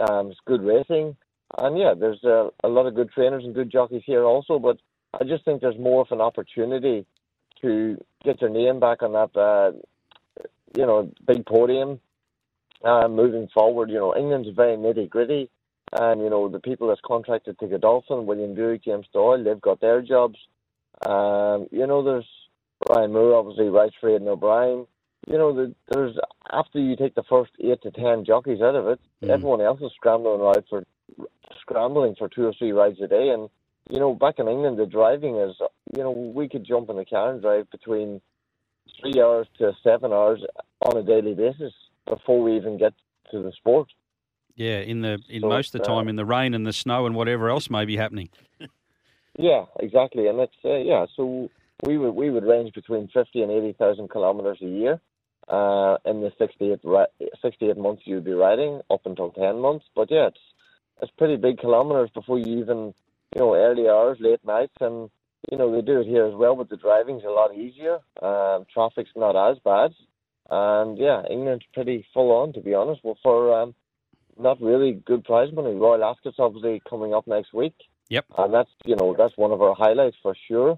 [0.09, 1.15] Um, it's good racing.
[1.57, 4.77] And yeah, there's a, a lot of good trainers and good jockeys here also, but
[5.19, 7.05] I just think there's more of an opportunity
[7.61, 9.71] to get your name back on that, uh,
[10.75, 11.99] you know, big podium.
[12.83, 15.49] Uh, moving forward, you know, England's very nitty gritty,
[15.93, 19.79] and you know the people that's contracted to Godolphin, William Buick, James Doyle, they've got
[19.79, 20.37] their jobs.
[21.05, 22.27] Um, you know, there's
[22.89, 24.85] Ryan Moore, obviously, rides for Aidan O'Brien.
[25.27, 26.15] You know, the, there's
[26.51, 29.29] after you take the first eight to ten jockeys out of it, Mm.
[29.29, 30.85] everyone else is scrambling rides for
[31.61, 33.29] scrambling for two or three rides a day.
[33.29, 33.49] And
[33.89, 35.55] you know, back in England, the driving is,
[35.95, 38.19] you know, we could jump in the car and drive between
[38.99, 40.41] three hours to seven hours
[40.81, 41.73] on a daily basis
[42.07, 42.93] before we even get
[43.31, 43.87] to the sport.
[44.55, 46.73] Yeah, in the in So most of the time uh, in the rain and the
[46.73, 48.29] snow and whatever else may be happening.
[49.37, 51.07] Yeah, exactly, and it's uh, yeah.
[51.15, 51.49] So
[51.83, 55.01] we would we would range between fifty and eighty thousand kilometers a year.
[55.47, 56.79] Uh, in the 68,
[57.39, 60.39] 68 months you'd be riding up until ten months, but yeah, it's
[61.01, 62.93] it's pretty big kilometers before you even
[63.35, 65.09] you know early hours, late nights, and
[65.51, 66.55] you know they do it here as well.
[66.55, 67.99] But the driving's a lot easier.
[68.21, 69.91] Um, traffic's not as bad,
[70.49, 73.01] and yeah, England's pretty full on to be honest.
[73.03, 73.75] Well, for um,
[74.39, 75.73] not really good prize money.
[75.75, 77.73] Royal Ascot's obviously coming up next week
[78.09, 78.25] Yep.
[78.37, 80.77] and that's you know that's one of our highlights for sure.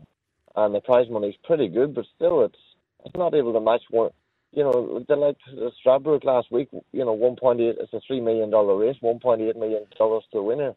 [0.56, 2.60] and the prize money's pretty good, but still, it's
[3.06, 4.12] it's not able to match one.
[4.58, 5.38] You know, the like
[5.86, 6.70] Stradbroke last week.
[6.92, 7.76] You know, one point eight.
[7.80, 8.96] It's a three million dollar race.
[9.02, 10.74] One point eight million dollars to the winner.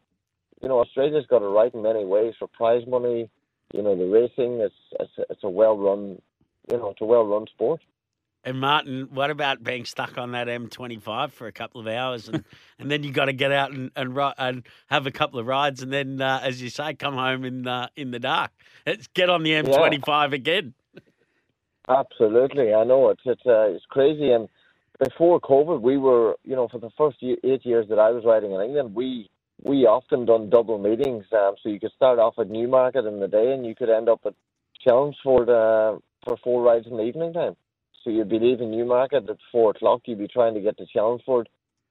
[0.61, 3.31] You know, Australia's got it right in many ways for prize money.
[3.73, 4.61] You know, the racing.
[4.61, 6.21] It's it's it's a well run.
[6.71, 7.81] You know, it's a well run sport.
[8.45, 12.45] And Martin, what about being stuck on that M25 for a couple of hours, and,
[12.79, 15.83] and then you got to get out and and, and have a couple of rides,
[15.83, 18.51] and then, uh, as you say, come home in uh, in the dark.
[18.85, 20.75] It's get on the M25 again.
[21.91, 24.31] Absolutely, I know it's it's uh, it's crazy.
[24.31, 24.49] And
[25.01, 28.53] before COVID, we were you know for the first eight years that I was riding
[28.53, 29.29] in England, we
[29.63, 31.25] we often done double meetings.
[31.33, 34.09] Um, so you could start off at Newmarket in the day, and you could end
[34.09, 34.35] up at
[34.87, 37.57] Chelmsford uh, for four rides in the evening time.
[38.05, 40.03] So you'd be leaving Newmarket at four o'clock.
[40.05, 41.49] You'd be trying to get to Chelmsford.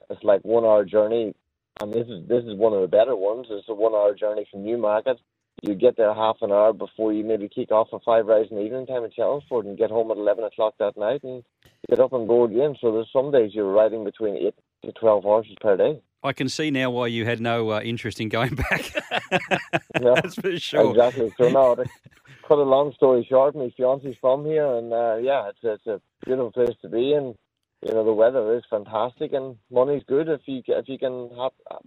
[0.09, 1.35] It's like one hour journey,
[1.81, 3.47] and this is this is one of the better ones.
[3.49, 5.19] It's a one hour journey from Newmarket.
[5.61, 8.57] You get there half an hour before you maybe kick off for five rides in
[8.57, 11.43] the evening time at Chelmsford and get home at eleven o'clock that night and
[11.89, 12.75] get up and go again.
[12.79, 16.01] So there's some days you're riding between eight to twelve horses per day.
[16.23, 18.93] I can see now why you had no uh, interest in going back.
[20.01, 20.91] Yeah, That's for sure.
[20.91, 21.33] Exactly.
[21.37, 21.85] So no, to
[22.47, 26.01] cut a long story short, my fiance's from here, and uh, yeah, it's it's a
[26.25, 27.35] beautiful place to be, and
[27.85, 31.29] you know the weather is fantastic, and money's good if you if you can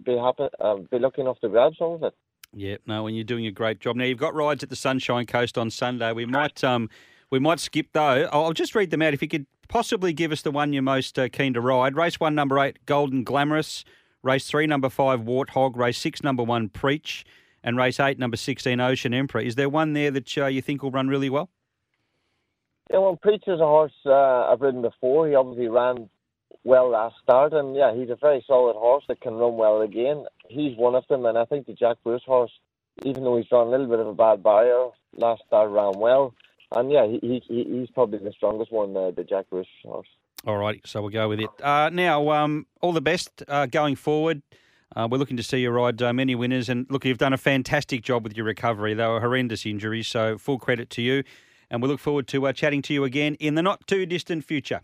[0.05, 2.13] be happy, uh, be lucky enough to grab some of it.
[2.55, 3.95] Yeah, no, when you're doing a great job.
[3.95, 6.11] Now you've got rides at the Sunshine Coast on Sunday.
[6.11, 6.89] We might um
[7.31, 8.29] we might skip though.
[8.31, 9.13] I'll I'll just read them out.
[9.13, 11.95] If you could possibly give us the one you're most uh, keen to ride.
[11.95, 13.83] Race one, number eight, Golden Glamorous.
[14.21, 15.75] Race three, number five, Warthog.
[15.75, 17.25] Race six, number one, Preach.
[17.63, 19.41] And race eight, number sixteen, Ocean Emperor.
[19.41, 21.49] Is there one there that uh, you think will run really well?
[22.91, 25.27] Yeah, well, Preach is a horse uh, I've ridden before.
[25.27, 26.09] He obviously ran
[26.63, 30.25] well last start, and yeah, he's a very solid horse that can run well again.
[30.49, 32.51] He's one of them, and I think the Jack Bruce horse,
[33.03, 36.33] even though he's drawn a little bit of a bad barrier last start, ran well.
[36.71, 40.07] And yeah, he, he he- he's probably the strongest one, uh, the Jack Bruce horse.
[40.45, 41.49] All right, so we'll go with it.
[41.61, 44.41] Uh, now, um, all the best uh, going forward.
[44.95, 46.67] Uh, we're looking to see you ride uh, many winners.
[46.69, 48.93] And look, you've done a fantastic job with your recovery.
[48.93, 51.23] They were horrendous injuries, so full credit to you.
[51.71, 54.43] And we look forward to uh, chatting to you again in the not too distant
[54.43, 54.81] future.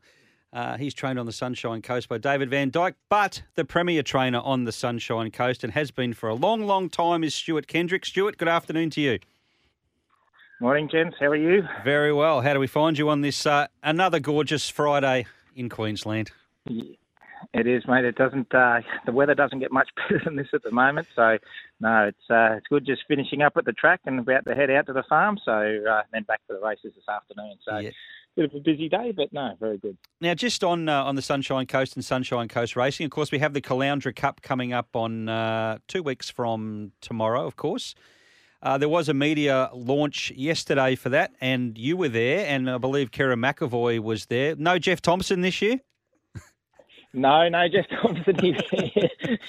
[0.54, 4.64] Uh, he's trained on the Sunshine Coast by David Vandyke, but the premier trainer on
[4.64, 8.06] the Sunshine Coast and has been for a long, long time is Stuart Kendrick.
[8.06, 9.20] Stuart, good afternoon to you.
[10.62, 11.18] Morning, gents.
[11.20, 11.64] How are you?
[11.84, 12.42] Very well.
[12.42, 16.32] How do we find you on this uh, another gorgeous Friday in Queensland?
[17.54, 18.06] It is, mate.
[18.06, 18.54] It doesn't.
[18.54, 21.08] Uh, the weather doesn't get much better than this at the moment.
[21.16, 21.38] So,
[21.80, 22.86] no, it's uh, it's good.
[22.86, 25.38] Just finishing up at the track and about to head out to the farm.
[25.44, 27.56] So uh, then back to the races this afternoon.
[27.64, 27.90] So, Yeah.
[28.36, 29.98] bit of a busy day, but no, very good.
[30.22, 33.40] Now, just on uh, on the Sunshine Coast and Sunshine Coast Racing, of course, we
[33.40, 37.96] have the Caloundra Cup coming up on uh, two weeks from tomorrow, of course.
[38.62, 42.80] Uh, there was a media launch yesterday for that, and you were there, and I
[42.80, 44.56] believe Kerrin McEvoy was there.
[44.56, 45.82] No Jeff Thompson this year?
[47.16, 48.36] No, no, Jeff Thompson.
[48.40, 48.52] He,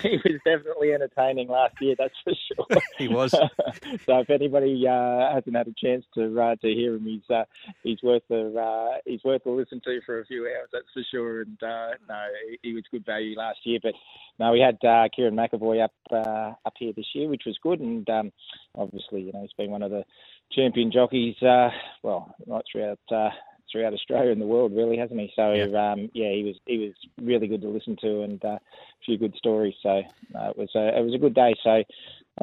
[0.03, 1.97] he was definitely entertaining last year.
[1.99, 2.81] That's for sure.
[2.99, 3.31] He was.
[4.07, 7.45] so if anybody uh, hasn't had a chance to uh, to hear him, he's uh,
[7.83, 10.69] he's worth a uh, he's worth a listen to for a few hours.
[10.73, 11.43] That's for sure.
[11.43, 13.81] And uh, no, he, he was good value last year.
[13.83, 13.95] But
[14.39, 17.81] no, we had uh, Kerrin McEvoy up uh, up here this year, which was good.
[17.81, 18.33] And um,
[18.77, 20.05] obviously, you know, he's been one of the
[20.53, 21.37] champion jockeys.
[21.43, 21.71] Uh,
[22.03, 23.33] well, right throughout.
[23.71, 25.31] Throughout Australia and the world, really, hasn't he?
[25.35, 25.93] So Yeah.
[25.93, 28.61] um, yeah, he was he was really good to listen to and uh, a
[29.05, 29.75] few good stories.
[29.83, 30.03] So
[30.35, 31.55] uh, it was a, it was a good day.
[31.63, 31.83] So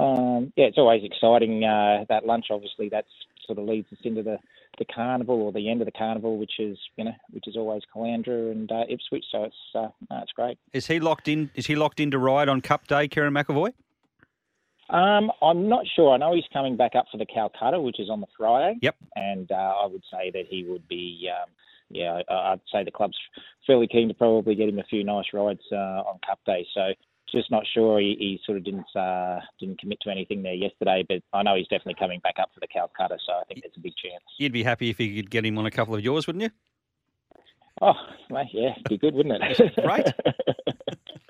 [0.02, 2.48] um, yeah, it's always exciting uh, that lunch.
[2.50, 3.06] Obviously, that
[3.46, 4.38] sort of leads us into the,
[4.80, 7.84] the carnival or the end of the carnival, which is you know which is always
[7.94, 9.26] Caloundra and uh, Ipswich.
[9.32, 10.58] So it's uh, no, it's great.
[10.74, 11.52] Is he locked in?
[11.56, 13.74] Is he locked in to ride on Cup Day, Kerrin McEvoy?
[14.90, 16.14] Um, I'm not sure.
[16.14, 18.78] I know he's coming back up for the Calcutta, which is on the Friday.
[18.82, 18.96] Yep.
[19.16, 21.50] And uh, I would say that he would be, um,
[21.90, 23.18] yeah, I'd say the club's
[23.66, 26.66] fairly keen to probably get him a few nice rides uh, on Cup Day.
[26.74, 26.94] So
[27.34, 28.00] just not sure.
[28.00, 31.56] He, he sort of didn't uh, didn't commit to anything there yesterday, but I know
[31.56, 33.18] he's definitely coming back up for the Calcutta.
[33.26, 34.24] So I think there's a big chance.
[34.38, 36.50] You'd be happy if you could get him on a couple of yours, wouldn't you?
[37.86, 37.94] Oh,
[38.30, 39.74] well, yeah, be good, wouldn't it?
[39.86, 40.14] right.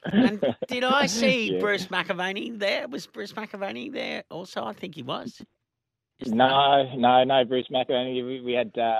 [0.05, 1.59] And did I see Yeah.
[1.59, 2.87] Bruce McAvaney there?
[2.87, 4.63] Was Bruce McAvaney there also?
[4.63, 5.41] I think he was.
[6.19, 8.23] Isn't No, no, no, Bruce McAvaney.
[8.23, 8.95] We, we had uh,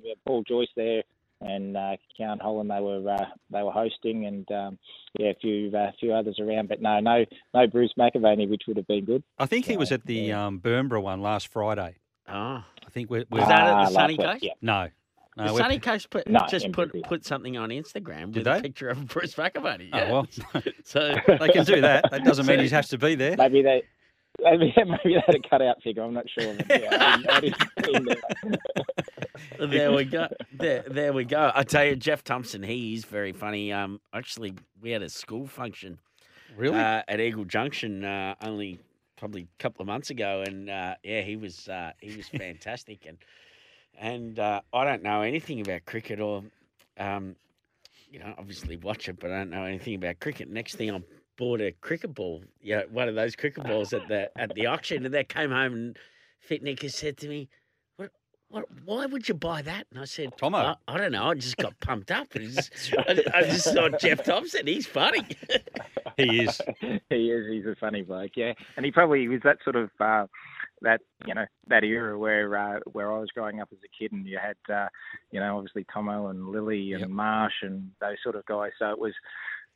[0.00, 1.02] we had Paul Joyce there
[1.40, 2.70] and uh, Count Holland.
[2.70, 4.78] They were uh, they were hosting, and um,
[5.18, 6.68] yeah, a few uh, few others around.
[6.68, 9.24] But no, no, no Bruce McAvaney, which would have been good.
[9.38, 10.46] I think he was at the yeah.
[10.46, 11.96] um, Burnborough one last Friday.
[12.28, 12.32] Oh,
[12.86, 14.44] I think we're, we're Was that at Ah, the Sunny last Coast?
[14.44, 14.52] Yeah.
[14.60, 14.88] no,
[15.36, 15.44] no.
[15.52, 18.60] the Sunny Coast put, No, just in put put something on Instagram Did with a
[18.60, 19.90] picture of Bruce McAvaney.
[19.92, 20.10] Oh, Yeah.
[20.12, 20.26] well,
[20.84, 22.10] so they can do that.
[22.10, 23.36] That doesn't mean he has to be there.
[23.36, 23.82] Maybe they.
[24.42, 26.02] Maybe, maybe they had a cutout figure.
[26.02, 26.54] I'm not sure.
[26.70, 28.18] Yeah, I didn't, I didn't
[29.58, 30.28] there we go.
[30.52, 31.52] There, there we go.
[31.54, 33.72] I tell you, Jeff Thomson, he is very funny.
[33.72, 35.98] Um, actually, we had a school function
[36.56, 36.78] Really?
[36.78, 38.78] uh, at Eagle Junction uh, only
[39.16, 43.06] probably a couple of months ago, and uh, yeah, he was uh, he was fantastic,
[43.06, 43.18] and
[43.98, 46.42] and uh, I don't know anything about cricket or,
[46.98, 47.36] um,
[48.10, 50.48] you know, obviously watch it, but I don't know anything about cricket.
[50.50, 51.02] Next thing I
[51.36, 55.04] bought a cricket ball, yeah, one of those cricket balls at the at the auction,
[55.04, 55.98] and they came home and
[56.48, 57.48] Fitnick has said to me,
[57.96, 58.10] "What,
[58.48, 60.76] what, why would you buy that?" And I said, Thommo.
[60.88, 61.30] I, I don't know.
[61.30, 62.34] I just got pumped up.
[62.34, 64.66] And just, I, I just saw Jeff Thomson.
[64.66, 65.26] He's funny.
[66.16, 66.60] he is.
[67.08, 67.46] he is.
[67.50, 68.32] He's a funny bloke.
[68.36, 70.26] Yeah, and he probably was that sort of uh,
[70.82, 74.12] that you know that era where uh, where I was growing up as a kid,
[74.12, 74.88] and you had uh,
[75.30, 77.10] you know obviously Thommo and Lillee and Yep.
[77.10, 78.72] Marsh and those sort of guys.
[78.78, 79.14] So it was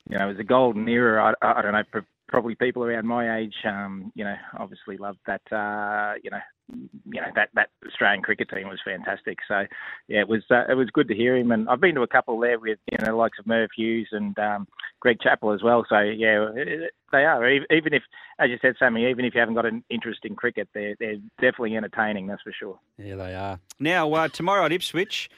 [0.08, 1.34] you know it was a golden era.
[1.42, 2.02] I, I don't know.
[2.28, 5.40] Pr- Probably people around my age, um, you know, obviously loved that.
[5.50, 9.38] Uh, you know, you know that that Australian cricket team was fantastic.
[9.48, 9.64] So,
[10.08, 12.06] yeah, it was uh, it was good to hear him, and I've been to a
[12.06, 14.68] couple there with you know the likes of Merv Hughes and um,
[15.00, 15.86] Greg Chappell as well.
[15.88, 16.46] So yeah,
[17.12, 17.48] they are.
[17.48, 18.02] Even if,
[18.38, 21.16] as you said, Sammy, even if you haven't got an interest in cricket, they're they're
[21.40, 22.26] definitely entertaining.
[22.26, 22.78] That's for sure.
[22.98, 23.58] Yeah, they are.
[23.80, 25.30] Now, uh, tomorrow at Ipswich,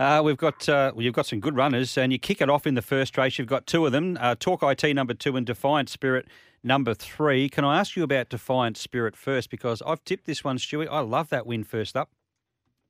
[0.00, 2.66] uh, we've got uh, well, you've got some good runners, and you kick it off
[2.66, 3.38] in the first race.
[3.38, 6.26] You've got two of them: uh, Talk IT number two and Defiant Spirit
[6.64, 7.50] number three.
[7.50, 9.50] Can I ask you about Defiant Spirit first?
[9.50, 10.88] Because I've tipped this one, Stewie.
[10.90, 12.10] I love that win first up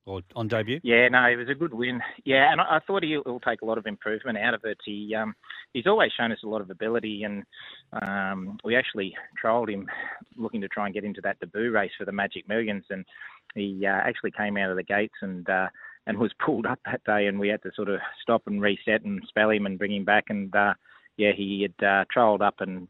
[0.06, 0.78] or on debut.
[0.84, 2.00] Yeah, no, it was a good win.
[2.24, 4.78] Yeah, and I, I thought he'll, take a lot of improvement out of it.
[4.84, 5.34] He um,
[5.72, 7.42] he's always shown us a lot of ability, and
[8.00, 9.88] um, we actually trialled him,
[10.36, 13.04] looking to try and get into that debut race for the Magic Millions, and
[13.56, 15.48] he uh, actually came out of the gates and.
[15.48, 15.66] Uh,
[16.06, 19.04] and was pulled up that day, and we had to sort of stop and reset
[19.04, 20.24] and spell him and bring him back.
[20.28, 20.74] And uh,
[21.16, 22.88] yeah, he had uh, trialled up and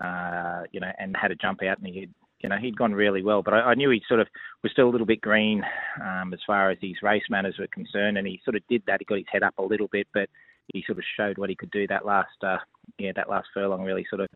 [0.00, 2.92] uh, you know and had a jump out, and he had you know, he'd gone
[2.92, 4.28] really well, but I, I knew he sort of
[4.62, 5.62] was still a little bit green
[6.02, 9.00] um, as far as his race manners were concerned, and he sort of did that.
[9.00, 10.28] He got his head up a little bit, but
[10.72, 12.58] he sort of showed what he could do that last, uh,
[12.98, 13.82] yeah, that last furlong.
[13.82, 14.28] Really sort of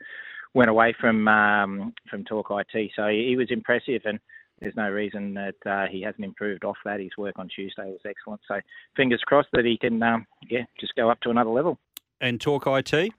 [0.54, 4.18] went away from um, from Talk IT, so he was impressive, and
[4.60, 7.00] there's no reason that uh, he hasn't improved off that.
[7.00, 8.60] His work on Tuesday was excellent, so
[8.96, 11.78] fingers crossed that he can, um, yeah, just go up to another level.
[12.20, 13.12] And Talk IT.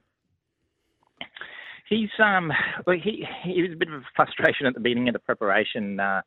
[1.90, 2.54] He's um
[2.88, 6.00] well, he he was a bit of a frustration at the beginning of the preparation.
[6.00, 6.22] Uh,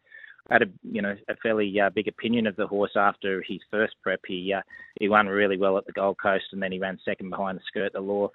[0.50, 3.94] had a you know a fairly uh, big opinion of the horse after his first
[4.02, 4.20] prep.
[4.26, 4.60] He uh,
[5.00, 7.62] he won really well at the Gold Coast, and then he ran second behind the
[7.66, 8.28] skirt the law.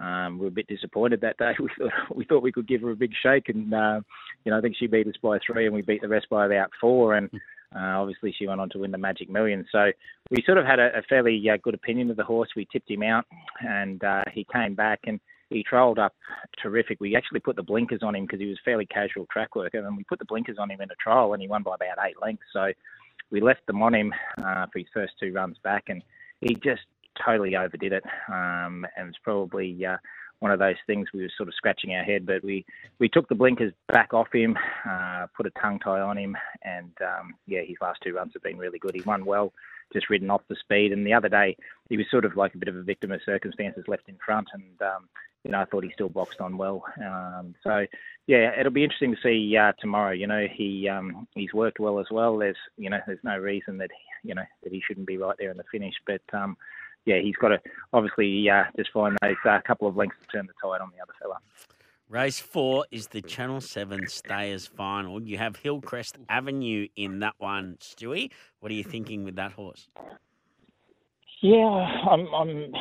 [0.00, 1.52] Um, we were a bit disappointed that day.
[1.60, 4.00] We thought we thought we could give her a big shake, and uh,
[4.44, 6.46] you know I think she beat us by three, and we beat the rest by
[6.46, 7.30] about four, and.
[7.76, 9.66] Uh, obviously, she went on to win the Magic Million.
[9.72, 9.90] So
[10.30, 12.48] we sort of had a, a fairly uh, good opinion of the horse.
[12.54, 13.24] We tipped him out,
[13.66, 15.18] and uh, he came back and
[15.50, 16.14] he trolled up
[16.62, 17.00] terrific.
[17.00, 19.96] We actually put the blinkers on him because he was fairly casual track worker, and
[19.96, 22.16] we put the blinkers on him in a trial, and he won by about eight
[22.22, 22.44] lengths.
[22.52, 22.72] So
[23.30, 26.02] we left them on him uh, for his first two runs back, and
[26.40, 26.82] he just
[27.24, 28.04] totally overdid it.
[28.28, 29.96] Um, and it's probably uh,
[30.44, 32.64] one of those things we were sort of scratching our head, but we
[32.98, 34.56] we took the blinkers back off him,
[34.88, 38.42] uh, put a tongue tie on him, and um, yeah, his last two runs have
[38.42, 38.94] been really good.
[38.94, 39.52] He won well,
[39.92, 41.56] just ridden off the speed, and the other day
[41.88, 44.48] he was sort of like a bit of a victim of circumstances, left in front,
[44.52, 45.08] and um,
[45.44, 46.84] you know I thought he still boxed on well.
[47.02, 47.86] Um, so
[48.26, 50.12] yeah, it'll be interesting to see uh, tomorrow.
[50.12, 52.36] You know he um, he's worked well as well.
[52.36, 53.90] There's you know there's no reason that
[54.22, 55.94] you know that he shouldn't be right there in the finish.
[56.06, 56.56] But um,
[57.06, 57.60] yeah, he's got to
[57.92, 61.02] obviously uh, just find those uh, couple of lengths to turn the tide on the
[61.02, 61.38] other fella.
[62.08, 65.22] Race four is the Channel 7 Stayers final.
[65.22, 68.30] You have Hillcrest Avenue in that one, Stewie.
[68.60, 69.88] What are you thinking with that horse?
[71.40, 71.56] Yeah,
[72.10, 72.72] I'm, I'm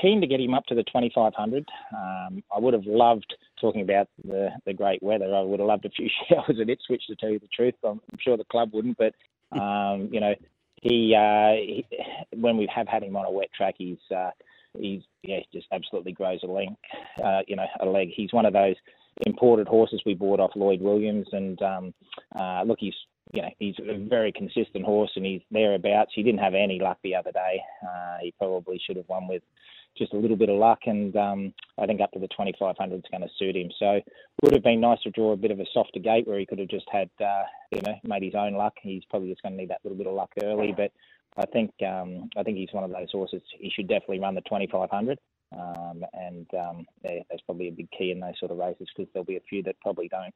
[0.00, 1.68] keen to get him up to the 2500.
[1.92, 5.34] Um, I would have loved talking about the, the great weather.
[5.34, 7.74] I would have loved a few showers at Ipswich, to tell you the truth.
[7.84, 9.14] I'm, I'm sure the club wouldn't, but
[9.58, 10.34] um, you know,
[10.88, 11.86] he, uh, he,
[12.34, 14.30] when we have had him on a wet track, he's uh,
[14.78, 16.68] he's yeah, he just absolutely grows a leg.
[17.22, 18.10] Uh, you know, a leg.
[18.14, 18.76] He's one of those
[19.26, 21.94] imported horses we bought off Lloyd Williams, and um,
[22.38, 22.94] uh, look, he's
[23.32, 26.12] you know he's a very consistent horse, and he's thereabouts.
[26.14, 27.60] He didn't have any luck the other day.
[27.82, 29.42] Uh, he probably should have won with
[29.96, 33.02] just a little bit of luck, and um, I think up to the 2500 is
[33.10, 33.70] going to suit him.
[33.78, 34.00] So
[34.42, 36.58] would have been nice to draw a bit of a softer gate where he could
[36.58, 38.74] have just had uh, you know made his own luck.
[38.80, 40.92] He's probably just going to need that little bit of luck early, but
[41.36, 43.42] I think um, I think he's one of those horses.
[43.58, 45.18] He should definitely run the 2500.
[45.52, 49.10] Um, and um, yeah, that's probably a big key in those sort of races because
[49.12, 50.34] there'll be a few that probably don't.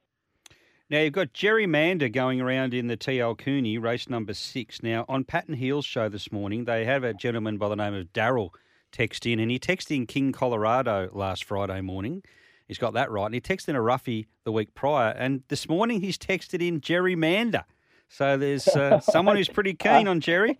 [0.89, 4.83] Now you've got Jerry Mander going around in the TL Cooney race number six.
[4.83, 8.11] Now on Patton Heel's show this morning, they have a gentleman by the name of
[8.13, 8.49] Daryl
[8.91, 12.23] text in, and he texted in King Colorado last Friday morning.
[12.67, 15.67] He's got that right, and he texted in a roughie the week prior, and this
[15.67, 17.65] morning he's texted in Jerry Mander.
[18.07, 20.59] So there's uh, someone who's pretty keen on Jerry.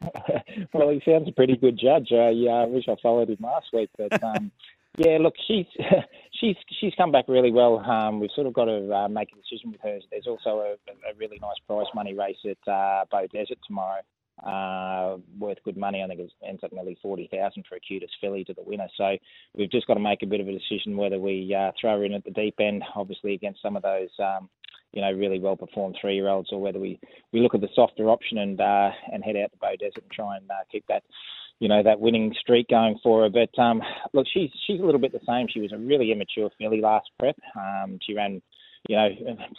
[0.72, 2.08] well, he sounds a pretty good judge.
[2.10, 4.50] Yeah I uh, wish I followed him last week, but um,
[4.96, 5.66] yeah, look, she's
[6.40, 7.78] she's she's come back really well.
[7.78, 9.98] Um, we've sort of got to uh, make a decision with her.
[10.10, 10.72] There's also a,
[11.10, 14.00] a really nice prize money race at uh, Beaudesert tomorrow,
[14.42, 16.02] uh, worth good money.
[16.02, 18.88] I think it ends up nearly forty thousand for a cutest filly to the winner.
[18.96, 19.16] So
[19.54, 22.04] we've just got to make a bit of a decision whether we uh, throw her
[22.04, 24.10] in at the deep end, obviously against some of those.
[24.18, 24.48] Um,
[24.92, 27.00] you know, really well performed three year olds, or whether we,
[27.32, 30.36] we look at the softer option and uh, and head out to Beaudesert and try
[30.36, 31.02] and uh, keep that
[31.58, 33.28] you know that winning streak going for her.
[33.28, 33.82] But um,
[34.12, 35.46] look, she's she's a little bit the same.
[35.50, 37.36] She was a really immature filly last prep.
[37.56, 38.40] Um, she ran,
[38.88, 39.08] you know,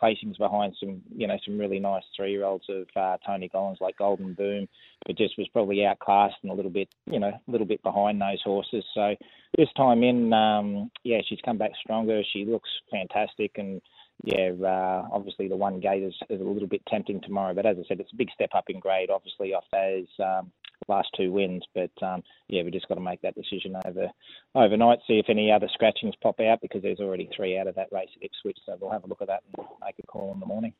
[0.01, 3.79] placings behind some you know some really nice three year olds of uh, Tony Collins
[3.81, 4.67] like Golden Boom,
[5.05, 8.21] but just was probably outclassed and a little bit you know a little bit behind
[8.21, 8.83] those horses.
[8.93, 9.15] So
[9.57, 12.21] this time in, um, yeah, she's come back stronger.
[12.33, 13.81] She looks fantastic and
[14.23, 17.53] yeah, uh, obviously the one gate is, is, a little bit tempting tomorrow.
[17.53, 20.51] But as I said, it's a big step up in grade, obviously off those um,
[20.87, 21.63] last two wins.
[21.73, 24.09] But um, yeah, we just got to make that decision over
[24.53, 24.99] overnight.
[25.07, 28.09] See if any other scratchings pop out because there's already three out of that race
[28.15, 28.57] at Ipswich.
[28.65, 30.73] So we'll have a look at that and make a call in the morning.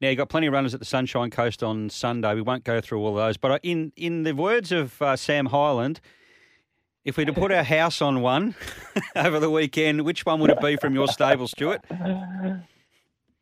[0.00, 2.34] Now you've got plenty of runners at the Sunshine Coast on Sunday.
[2.34, 6.00] We won't go through all those, but in in the words of uh, Sam Highland.
[7.04, 8.54] If we were to put our house on one
[9.16, 11.82] over the weekend, which one would it be from your stable, Stuart?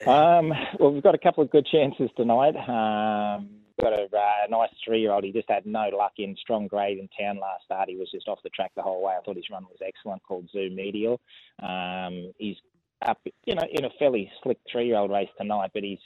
[0.06, 2.56] Um, well, we've got a couple of good chances tonight.
[2.56, 5.24] Um, got a, uh, nice three-year-old.
[5.24, 7.88] He just had no luck in strong grade in town last start.
[7.88, 9.14] He was just off the track the whole way.
[9.18, 10.22] I thought his run was excellent.
[10.22, 11.20] Called Zoo Medial.
[11.62, 12.56] Um, he's
[13.06, 15.98] up, you know, in a fairly slick three-year-old race tonight, but he's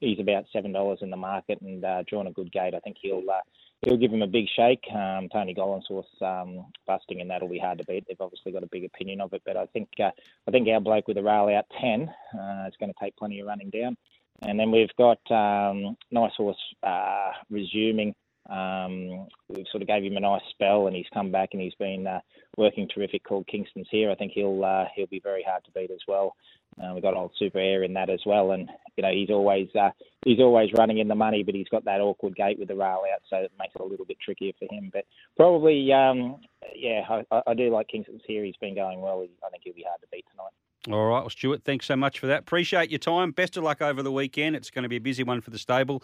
[0.00, 2.74] he's about seven dollars in the market and uh, drawn a good gate.
[2.74, 3.40] I think he'll uh,
[3.82, 4.84] he'll give him a big shake.
[4.94, 8.04] Um, Tony Gollinsworth um, busting, and that'll be hard to beat.
[8.08, 10.10] They've obviously got a big opinion of it, but I think uh,
[10.46, 13.40] I think our bloke with the rail out ten uh, is going to take plenty
[13.40, 13.96] of running down.
[14.42, 18.14] And then we've got um, nice horse uh, resuming.
[18.48, 21.74] Um, we sort of gave him a nice spell, and he's come back and he's
[21.74, 22.20] been uh,
[22.56, 23.24] working terrific.
[23.24, 24.10] Called Kingston's here.
[24.10, 26.34] I think he'll uh, he'll be very hard to beat as well.
[26.82, 29.68] Uh, we've got old Super Air in that as well, and you know he's always
[29.78, 29.90] uh,
[30.24, 33.02] he's always running in the money, but he's got that awkward gate with the rail
[33.12, 34.88] out, so it makes it a little bit trickier for him.
[34.92, 35.04] But
[35.36, 36.36] probably, um,
[36.74, 38.44] yeah, I, I do like Kingston's here.
[38.44, 39.26] He's been going well.
[39.44, 40.52] I think he'll be hard to beat tonight.
[40.90, 42.40] All right, well, Stuart, thanks so much for that.
[42.40, 43.30] Appreciate your time.
[43.32, 44.56] Best of luck over the weekend.
[44.56, 46.02] It's going to be a busy one for the stable.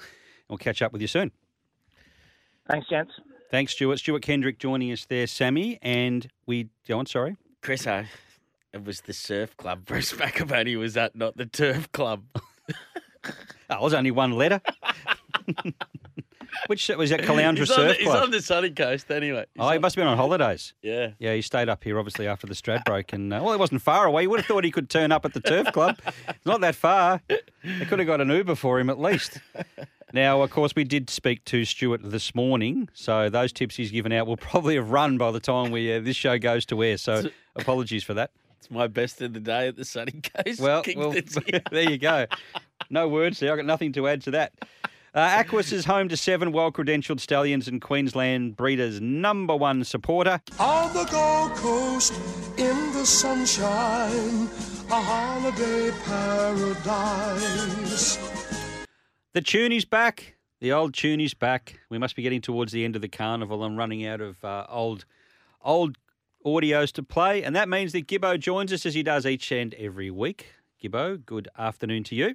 [0.48, 1.32] We'll catch up with you soon.
[2.68, 3.12] Thanks, gents.
[3.50, 3.98] Thanks, Stuart.
[3.98, 7.06] Stuart Kendrick joining us there, Sammy, and we go on.
[7.06, 7.86] Sorry, Chris.
[7.86, 8.08] I
[8.74, 9.84] it was the surf club.
[9.86, 12.24] Bruce McAvaney was at, not the turf club.
[12.34, 13.30] oh,
[13.70, 14.60] it was only one letter.
[16.66, 18.14] Which was that Caloundra Surf the, Club?
[18.14, 19.46] He's on the sunny coast anyway.
[19.54, 20.74] He's oh, he on- must have been on holidays.
[20.82, 21.10] Yeah.
[21.18, 23.82] Yeah, he stayed up here obviously after the Strad Stradbroke, and uh, well, it wasn't
[23.82, 24.22] far away.
[24.22, 25.98] You would have thought he could turn up at the Turf Club.
[26.28, 27.20] It's not that far.
[27.28, 29.40] They could have got an Uber for him at least.
[30.12, 34.12] Now, of course, we did speak to Stuart this morning, so those tips he's given
[34.12, 36.98] out will probably have run by the time we uh, this show goes to air.
[36.98, 37.24] So,
[37.56, 38.30] apologies for that.
[38.60, 40.60] It's my best of the day at the sunny coast.
[40.60, 41.16] Well, well
[41.72, 42.26] there you go.
[42.90, 43.50] No words there.
[43.50, 44.52] I've got nothing to add to that.
[45.14, 50.40] Uh, Aquis is home to seven well-credentialed stallions and Queensland breeders' number one supporter.
[50.58, 52.12] On the Gold Coast,
[52.58, 54.48] in the sunshine,
[54.90, 57.28] a holiday paradise.
[59.34, 60.34] The Tunie's back.
[60.58, 61.78] The old tune is back.
[61.90, 64.66] We must be getting towards the end of the carnival and running out of uh,
[64.68, 65.04] old,
[65.62, 65.96] old
[66.44, 69.74] audios to play, and that means that Gibbo joins us as he does each and
[69.74, 70.46] every week.
[70.82, 72.34] Gibbo, good afternoon to you.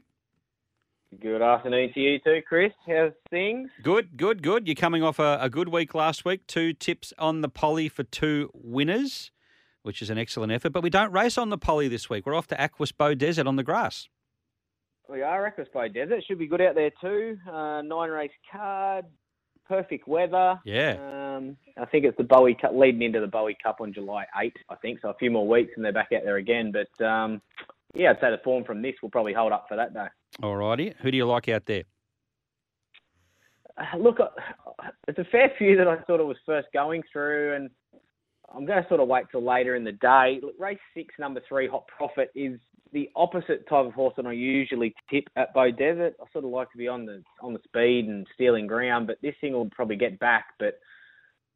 [1.18, 2.72] Good afternoon to you too, Chris.
[2.88, 3.72] How's things?
[3.82, 4.68] Good, good, good.
[4.68, 6.46] You're coming off a, a good week last week.
[6.46, 9.32] Two tips on the poly for two winners,
[9.82, 10.70] which is an excellent effort.
[10.70, 12.28] But we don't race on the poly this week.
[12.28, 14.08] We're off to Aquis Beaudesert on the grass.
[15.10, 16.22] We are Aquis Beaudesert.
[16.28, 17.38] Should be good out there too.
[17.52, 19.06] Uh, nine race card,
[19.68, 20.60] perfect weather.
[20.64, 21.38] Yeah.
[21.38, 24.52] Um, I think it's the Bowie Cup leading into the Bowie Cup on July 8th,
[24.70, 25.00] I think.
[25.02, 26.72] So a few more weeks and they're back out there again.
[26.72, 27.42] But um,
[27.96, 30.06] yeah, I'd say the form from this will probably hold up for that day.
[30.42, 30.94] All righty.
[31.02, 31.84] Who do you like out there?
[33.78, 34.28] Uh, look, uh,
[35.08, 37.70] it's a fair few that I sort of was first going through, and
[38.54, 40.40] I'm going to sort of wait till later in the day.
[40.42, 42.60] Look, race six, number three, Hot Profit, is
[42.92, 46.14] the opposite type of horse that I usually tip at Beaudesert.
[46.20, 49.18] I sort of like to be on the on the speed and stealing ground, but
[49.22, 50.46] this thing will probably get back.
[50.58, 50.80] But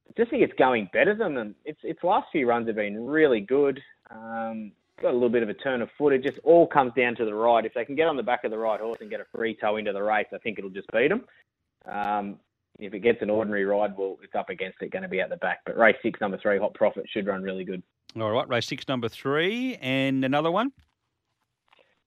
[0.07, 1.55] I just think it's going better than them.
[1.65, 3.81] Its its last few runs have been really good.
[4.11, 6.13] Um, got a little bit of a turn of foot.
[6.13, 7.65] It just all comes down to the ride.
[7.65, 9.55] If they can get on the back of the right horse and get a free
[9.59, 11.25] toe into the race, I think it'll just beat them.
[11.85, 12.39] Um,
[12.79, 15.29] if it gets an ordinary ride, well, it's up against it, going to be at
[15.29, 15.59] the back.
[15.65, 17.83] But race six, number three, Hot Profit, should run really good.
[18.19, 18.47] All right.
[18.47, 20.71] Race six, number three, and another one.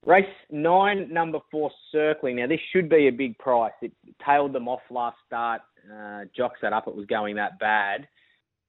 [0.04, 2.36] Race nine, number four, Circling.
[2.36, 3.72] Now, this should be a big price.
[3.82, 3.92] It
[4.24, 5.62] tailed them off last start.
[5.92, 8.06] Uh, Jock set up it was going that bad.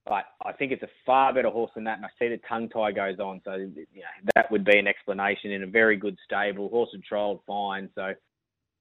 [0.07, 2.69] But I think it's a far better horse than that, and I see the tongue
[2.69, 6.17] tie goes on, so you know, that would be an explanation in a very good
[6.23, 6.69] stable.
[6.69, 8.13] Horse had trialled fine, so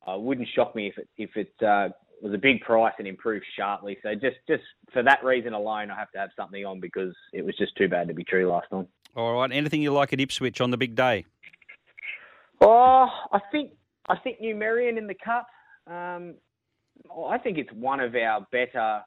[0.07, 1.89] uh, wouldn't shock me if it if it uh,
[2.23, 3.99] was a big price and improved sharply.
[4.03, 4.63] So just just
[4.93, 7.89] for that reason alone, I have to have something on because it was just too
[7.89, 8.87] bad to be true last time.
[9.17, 9.51] All right.
[9.51, 11.25] Anything you like at Ipswich on the big day?
[12.61, 13.73] Oh, I think
[14.09, 15.49] I think New Marion in the Cup.
[15.89, 16.35] Um,
[17.29, 19.03] I think it's one of our better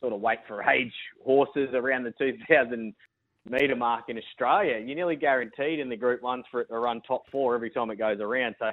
[0.00, 0.92] sort of weight for age
[1.24, 2.94] horses around the 2000
[3.48, 4.78] metre mark in Australia.
[4.78, 7.90] You're nearly guaranteed in the Group Ones for it to run top four every time
[7.90, 8.56] it goes around.
[8.58, 8.70] So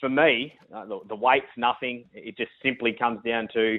[0.00, 2.04] for me, uh, the, the weight's nothing.
[2.12, 3.78] It just simply comes down to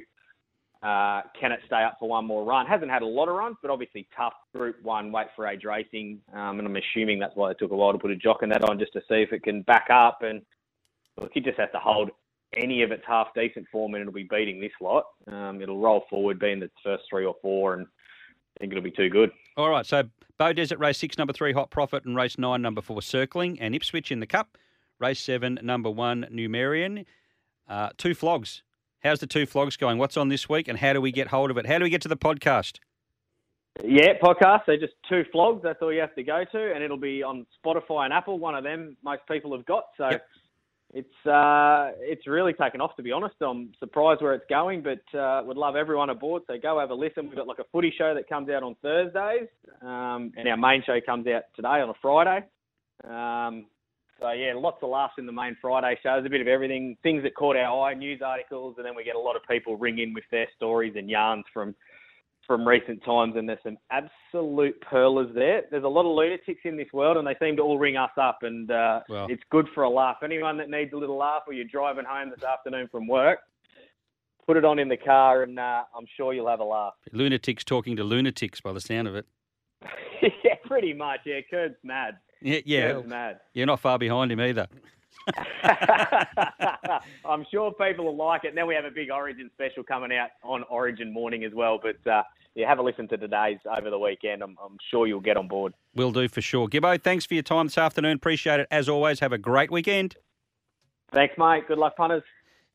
[0.84, 2.68] uh, can it stay up for one more run?
[2.68, 6.20] Hasn't had a lot of runs, but obviously tough Group One weight for age racing,
[6.34, 8.50] um, and I'm assuming that's why it took a while to put a jock in
[8.50, 10.20] that on just to see if it can back up.
[10.22, 10.44] And
[11.20, 12.12] look, he just has to hold
[12.56, 15.06] any of its half decent form, and it'll be beating this lot.
[15.32, 18.92] Um, it'll roll forward, being the first three or four, and I think it'll be
[18.92, 19.32] too good.
[19.58, 19.86] All right.
[19.86, 20.04] So
[20.40, 24.12] Beaudesert race six, number three, Hot Profit, and race nine, number four, Circling, and Ipswich
[24.12, 24.58] in the Cup.
[25.00, 27.06] Race seven, number one, New Marion.
[27.68, 28.64] Uh, two flogs.
[29.04, 29.98] How's the two flogs going?
[29.98, 31.68] What's on this week, and how do we get hold of it?
[31.68, 32.80] How do we get to the podcast?
[33.84, 34.62] Yeah, podcast.
[34.66, 35.62] They're just two flogs.
[35.64, 38.40] That's all you have to go to, and it'll be on Spotify and Apple.
[38.40, 39.84] One of them most people have got.
[39.98, 40.26] So Yep.
[40.98, 42.96] It's uh, it's really taken off.
[42.96, 46.42] To be honest, I'm surprised where it's going, but uh, would love everyone aboard.
[46.48, 47.28] So go have a listen.
[47.28, 49.48] We've got like a footy show that comes out on Thursdays,
[49.84, 52.46] um, and our main show comes out today on a Friday.
[53.04, 53.68] Um,
[54.20, 56.26] so yeah, lots of laughs in the main Friday shows.
[56.26, 59.16] A bit of everything, things that caught our eye, news articles, and then we get
[59.16, 61.76] a lot of people ring in with their stories and yarns from
[62.48, 65.64] from recent times, and there's some absolute pearlers there.
[65.70, 68.10] There's a lot of lunatics in this world, and they seem to all ring us
[68.20, 69.28] up, and uh, Well.
[69.30, 70.18] it's good for a laugh.
[70.24, 73.40] Anyone that needs a little laugh, or you're driving home this afternoon from work,
[74.48, 76.94] put it on in the car, and uh, I'm sure you'll have a laugh.
[77.12, 79.26] Lunatics talking to lunatics, by the sound of it.
[80.22, 81.20] yeah, pretty much.
[81.26, 82.18] Yeah, Kurt's mad.
[82.42, 82.94] Yeah, yeah.
[82.94, 83.40] Kurt's mad.
[83.54, 84.68] You're not far behind him either.
[87.26, 88.50] I'm sure people will like it.
[88.50, 91.80] And then we have a big Origin special coming out on Origin morning as well.
[91.82, 92.24] But uh,
[92.56, 94.42] yeah, have a listen to today's over the weekend.
[94.42, 95.74] I'm, I'm sure you'll get on board.
[95.96, 96.68] We'll do for sure.
[96.68, 98.14] Gibbo, thanks for your time this afternoon.
[98.18, 98.68] Appreciate it.
[98.72, 100.16] As always, have a great weekend.
[101.12, 101.68] Thanks, mate.
[101.68, 102.24] Good luck, punters.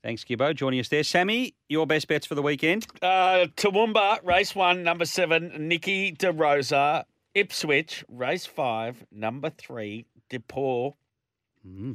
[0.03, 1.05] Thanks, Gibbo, joining us there.
[1.05, 2.87] Sammy, your best bets for the weekend?
[3.01, 7.05] Uh, Toowoomba, race one, number seven, Nikki DeRosa.
[7.35, 10.95] Ipswich, race five, number three, DePaul.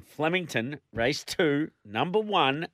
[0.05, 2.68] Flemington, race two, number one,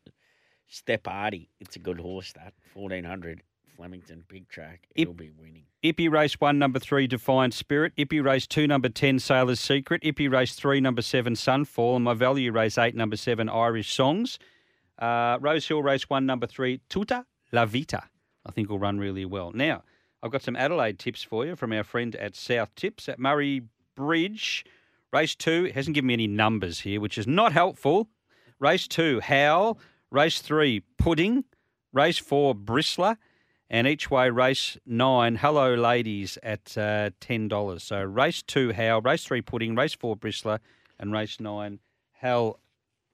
[0.72, 1.48] Stepardi.
[1.60, 2.54] It's a good horse, that.
[2.74, 3.42] 1400.
[3.76, 4.88] Flemington, big track.
[4.96, 5.66] It'll be winning.
[5.84, 7.94] Ippy race one, number three, Defiant Spirit.
[7.98, 10.02] Ippy race two, number 10, Sailor's Secret.
[10.04, 11.96] Ippy race three, number seven, Sunfall.
[11.96, 14.38] And my value race eight, number seven, Irish Songs.
[15.00, 18.04] Uh, Rose Hill race one, number three, Tuta La Vita.
[18.46, 19.52] I think will run really well.
[19.54, 19.84] Now,
[20.22, 23.64] I've got some Adelaide tips for you from our friend at South Tips at Murray
[23.96, 24.66] Bridge.
[25.14, 28.10] Race two, it hasn't given me any numbers here, which is not helpful.
[28.60, 29.78] Race two, Howl.
[30.10, 31.44] Race three, Pudding.
[31.92, 33.18] Race four, Bristler.
[33.70, 37.82] And each way, race nine, Hello Ladies at uh, $10.
[37.82, 39.02] So race two, Howl.
[39.02, 39.76] Race three, Pudding.
[39.76, 40.58] Race four, Bristler.
[41.00, 41.78] And race nine,
[42.14, 42.60] Hell.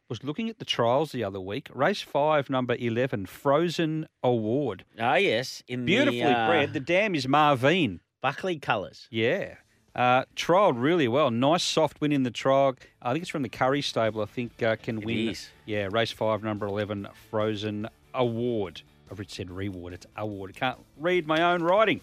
[0.10, 1.70] was looking at the trials the other week.
[1.74, 4.86] Race five, number 11, Frozen Award.
[5.00, 5.64] Ah, yes.
[5.68, 6.74] In Beautifully the, uh, bred.
[6.74, 8.00] The dam is Marvine.
[8.22, 9.08] Buckley colours.
[9.12, 9.56] Yeah.
[9.94, 11.32] Uh, trialled really well.
[11.32, 12.76] Nice soft win in the trial.
[13.02, 14.22] I think it's from the Curry stable.
[14.22, 15.30] I think uh, can win.
[15.30, 15.50] is.
[15.66, 18.82] Yeah, race five, number 11, Frozen Award.
[19.12, 19.94] I've said reward.
[19.94, 20.54] It's award.
[20.56, 22.02] I can't read my own writing.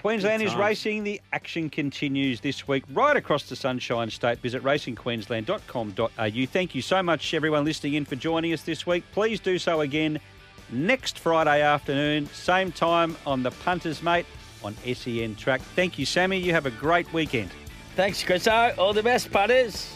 [0.00, 1.04] Queensland is racing.
[1.04, 4.38] The action continues this week right across the Sunshine State.
[4.38, 6.46] Visit racingqueensland.com.au.
[6.46, 9.04] Thank you so much, everyone listening in, for joining us this week.
[9.12, 10.18] Please do so again
[10.72, 14.26] next Friday afternoon, same time on the Punters Mate
[14.62, 15.60] on SEN Track.
[15.74, 16.38] Thank you, Sammy.
[16.38, 17.50] You have a great weekend.
[17.96, 18.76] Thanks, Chriso.
[18.78, 19.94] All the best, putters.